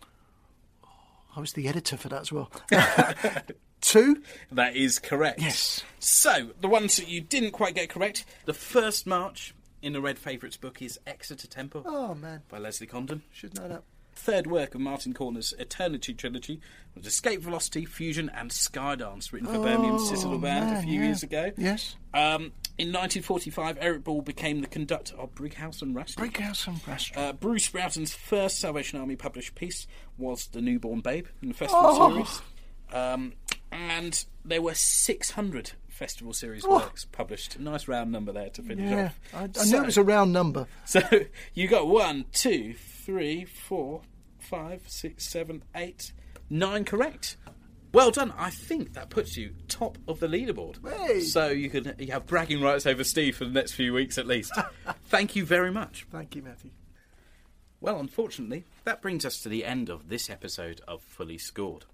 I 1.36 1.40
was 1.40 1.52
the 1.52 1.68
editor 1.68 1.96
for 1.96 2.08
that 2.08 2.22
as 2.22 2.32
well. 2.32 2.50
Two. 3.80 4.22
That 4.50 4.74
is 4.74 4.98
correct. 4.98 5.40
Yes. 5.40 5.84
So, 6.00 6.50
the 6.60 6.66
ones 6.68 6.96
that 6.96 7.06
you 7.08 7.20
didn't 7.20 7.52
quite 7.52 7.74
get 7.76 7.88
correct, 7.88 8.24
the 8.44 8.52
first 8.54 9.06
march 9.06 9.54
in 9.80 9.92
the 9.92 10.00
Red 10.00 10.18
Favourites 10.18 10.56
book 10.56 10.82
is 10.82 10.98
Exeter 11.06 11.46
Temple 11.46 11.84
Oh 11.86 12.14
man, 12.14 12.42
by 12.48 12.58
Leslie 12.58 12.88
Condon. 12.88 13.22
should 13.32 13.54
know 13.56 13.68
that. 13.68 13.84
Third 14.16 14.48
work 14.48 14.74
of 14.74 14.80
Martin 14.80 15.14
Cordner's 15.14 15.54
Eternity 15.60 16.12
trilogy 16.12 16.60
was 16.96 17.06
Escape 17.06 17.40
Velocity, 17.40 17.84
Fusion, 17.84 18.28
and 18.34 18.50
Skydance, 18.50 19.32
written 19.32 19.46
for 19.46 19.60
Birmingham 19.62 20.00
Citadel 20.00 20.38
Band 20.38 20.74
a 20.74 20.78
Oh, 20.78 20.82
few 20.82 20.98
yeah. 20.98 21.06
years 21.06 21.22
ago. 21.22 21.52
Yes. 21.56 21.94
Um, 22.12 22.50
in 22.78 22.88
1945, 22.88 23.78
Eric 23.80 24.04
Ball 24.04 24.22
became 24.22 24.60
the 24.60 24.66
conductor 24.68 25.16
of 25.16 25.34
Brighouse 25.34 25.82
and 25.82 25.94
Rastrick. 25.96 26.16
Breakhouse 26.32 26.66
and 26.68 26.76
Brastro. 26.84 27.16
Uh, 27.16 27.32
Bruce 27.32 27.68
Broughton's 27.68 28.14
first 28.14 28.60
Salvation 28.60 29.00
Army 29.00 29.16
published 29.16 29.54
piece 29.56 29.86
was 30.16 30.46
The 30.46 30.60
Newborn 30.60 31.00
Babe 31.00 31.26
in 31.42 31.48
the 31.48 31.54
festival 31.54 31.84
Oh. 31.84 32.10
series. 32.12 32.42
Um, 32.92 33.32
and 33.72 34.24
there 34.44 34.62
were 34.62 34.74
600 34.74 35.72
festival 35.88 36.32
series 36.32 36.64
Oh. 36.64 36.76
works 36.76 37.04
published. 37.04 37.58
Nice 37.58 37.88
round 37.88 38.12
number 38.12 38.32
there 38.32 38.50
to 38.50 38.62
finish 38.62 38.88
yeah, 38.90 39.06
off. 39.06 39.20
I, 39.34 39.42
I 39.44 39.64
So- 39.64 39.76
knew 39.76 39.82
it 39.82 39.86
was 39.86 39.96
a 39.98 40.02
round 40.04 40.32
number. 40.32 40.66
so 40.84 41.00
you 41.54 41.66
got 41.68 41.88
one, 41.88 42.24
two, 42.32 42.74
three, 43.04 43.44
four, 43.44 44.02
five, 44.38 44.82
six, 44.86 45.28
seven, 45.28 45.64
eight, 45.74 46.12
nine 46.48 46.84
correct. 46.84 47.36
Well 47.92 48.10
done. 48.10 48.32
I 48.36 48.50
think 48.50 48.92
that 48.94 49.08
puts 49.08 49.36
you 49.36 49.54
top 49.66 49.96
of 50.06 50.20
the 50.20 50.26
leaderboard. 50.26 50.76
Hey. 51.06 51.20
So 51.20 51.48
you 51.48 51.70
can 51.70 51.94
you 51.98 52.12
have 52.12 52.26
bragging 52.26 52.60
rights 52.60 52.86
over 52.86 53.02
Steve 53.02 53.36
for 53.36 53.44
the 53.44 53.50
next 53.50 53.72
few 53.72 53.94
weeks 53.94 54.18
at 54.18 54.26
least. 54.26 54.52
Thank 55.06 55.34
you 55.34 55.44
very 55.44 55.70
much. 55.72 56.06
Thank 56.10 56.36
you, 56.36 56.42
Matthew. 56.42 56.70
Well, 57.80 58.00
unfortunately, 58.00 58.64
that 58.84 59.00
brings 59.00 59.24
us 59.24 59.40
to 59.42 59.48
the 59.48 59.64
end 59.64 59.88
of 59.88 60.08
this 60.08 60.28
episode 60.28 60.80
of 60.88 61.02
Fully 61.02 61.38
Scored. 61.38 61.84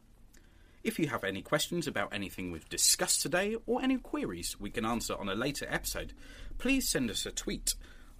If 0.82 0.98
you 0.98 1.08
have 1.08 1.24
any 1.24 1.42
questions 1.42 1.86
about 1.86 2.12
anything 2.12 2.50
we've 2.50 2.68
discussed 2.68 3.22
today 3.22 3.56
or 3.66 3.82
any 3.82 3.96
queries 3.98 4.58
we 4.58 4.70
can 4.70 4.84
answer 4.84 5.14
on 5.14 5.28
a 5.28 5.34
later 5.34 5.66
episode, 5.70 6.12
please 6.58 6.88
send 6.88 7.10
us 7.10 7.24
a 7.24 7.30
tweet. 7.30 7.74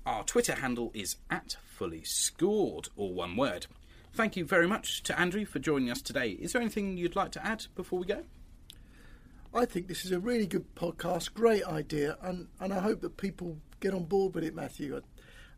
Our 0.07 0.25
Twitter 0.25 0.55
handle 0.55 0.91
is 0.95 1.17
at 1.31 1.57
Fully 1.65 2.05
Scored, 2.05 2.89
all 2.97 3.15
one 3.15 3.37
word. 3.37 3.67
Thank 4.15 4.37
you 4.37 4.45
very 4.45 4.69
much 4.69 5.03
to 5.05 5.19
Andrew 5.19 5.45
for 5.45 5.59
joining 5.59 5.91
us 5.91 6.01
today. 6.01 6.31
Is 6.31 6.53
there 6.53 6.63
anything 6.63 6.97
you'd 6.97 7.17
like 7.17 7.33
to 7.33 7.45
add 7.45 7.67
before 7.75 7.99
we 7.99 8.07
go? 8.07 8.23
I 9.53 9.65
think 9.65 9.89
this 9.89 10.05
is 10.05 10.13
a 10.13 10.21
really 10.21 10.47
good 10.47 10.73
podcast, 10.77 11.35
great 11.35 11.65
idea, 11.65 12.17
and, 12.23 12.47
and 12.61 12.73
I 12.73 12.79
hope 12.79 13.01
that 13.01 13.17
people 13.17 13.59
get 13.81 13.93
on 13.93 14.05
board 14.05 14.37
with 14.37 14.45
it, 14.45 14.55
Matthew. 14.55 15.01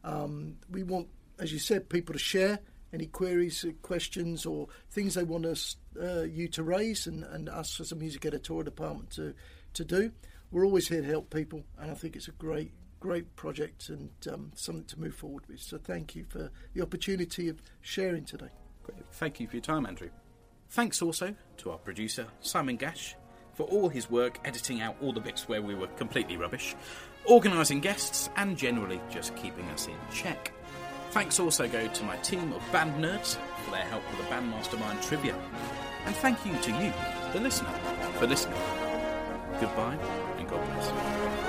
Um, 0.04 0.56
we 0.70 0.82
want, 0.84 1.08
as 1.38 1.52
you 1.52 1.58
said, 1.58 1.90
people 1.90 2.14
to 2.14 2.18
share 2.18 2.60
any 2.94 3.04
queries, 3.04 3.62
uh, 3.62 3.72
questions, 3.82 4.46
or 4.46 4.68
things 4.90 5.16
they 5.16 5.22
want 5.22 5.44
us, 5.44 5.76
uh, 6.00 6.22
you 6.22 6.48
to 6.48 6.62
raise, 6.62 7.06
and, 7.06 7.24
and 7.24 7.50
us 7.50 7.78
as 7.78 7.92
a 7.92 7.94
music 7.94 8.24
editorial 8.24 8.64
department 8.64 9.10
to, 9.10 9.34
to 9.74 9.84
do. 9.84 10.12
We're 10.50 10.64
always 10.64 10.88
here 10.88 11.02
to 11.02 11.06
help 11.06 11.28
people, 11.28 11.62
and 11.78 11.90
I 11.90 11.94
think 11.94 12.16
it's 12.16 12.28
a 12.28 12.32
great, 12.32 12.72
great 13.06 13.36
project 13.36 13.88
and 13.88 14.10
um, 14.32 14.50
something 14.56 14.84
to 14.84 14.98
move 14.98 15.14
forward 15.14 15.44
with. 15.48 15.60
So 15.60 15.78
thank 15.78 16.16
you 16.16 16.24
for 16.28 16.50
the 16.74 16.82
opportunity 16.82 17.48
of 17.48 17.62
sharing 17.80 18.24
today. 18.24 18.50
Great. 18.82 19.06
Thank 19.12 19.38
you 19.38 19.46
for 19.46 19.54
your 19.54 19.62
time, 19.62 19.86
Andrew. 19.86 20.10
Thanks 20.70 21.00
also 21.00 21.36
to 21.58 21.70
our 21.70 21.78
producer, 21.78 22.26
Simon 22.40 22.76
Gash. 22.76 23.14
for 23.56 23.64
all 23.64 23.88
his 23.88 24.10
work 24.10 24.38
editing 24.44 24.82
out 24.82 24.94
all 25.00 25.12
the 25.12 25.20
bits 25.20 25.48
where 25.48 25.62
we 25.62 25.74
were 25.74 25.86
completely 25.88 26.36
rubbish, 26.36 26.76
organising 27.24 27.80
guests, 27.80 28.28
and 28.36 28.56
generally 28.56 29.00
just 29.10 29.34
keeping 29.34 29.64
us 29.70 29.86
in 29.86 29.96
check. 30.12 30.52
Thanks 31.10 31.40
also 31.40 31.66
go 31.66 31.88
to 31.88 32.04
my 32.04 32.16
team 32.18 32.52
of 32.52 32.62
band 32.70 33.02
nerds 33.02 33.38
for 33.64 33.70
their 33.70 33.84
help 33.86 34.02
with 34.10 34.18
the 34.18 34.34
Bandmastermind 34.34 35.02
trivia. 35.02 35.34
And 36.04 36.14
thank 36.16 36.44
you 36.44 36.52
to 36.52 36.70
you, 36.72 36.92
the 37.32 37.40
listener, 37.40 37.70
for 38.18 38.26
listening. 38.26 38.58
Goodbye 39.58 39.96
and 40.38 40.46
God 40.46 40.62
bless. 40.66 41.45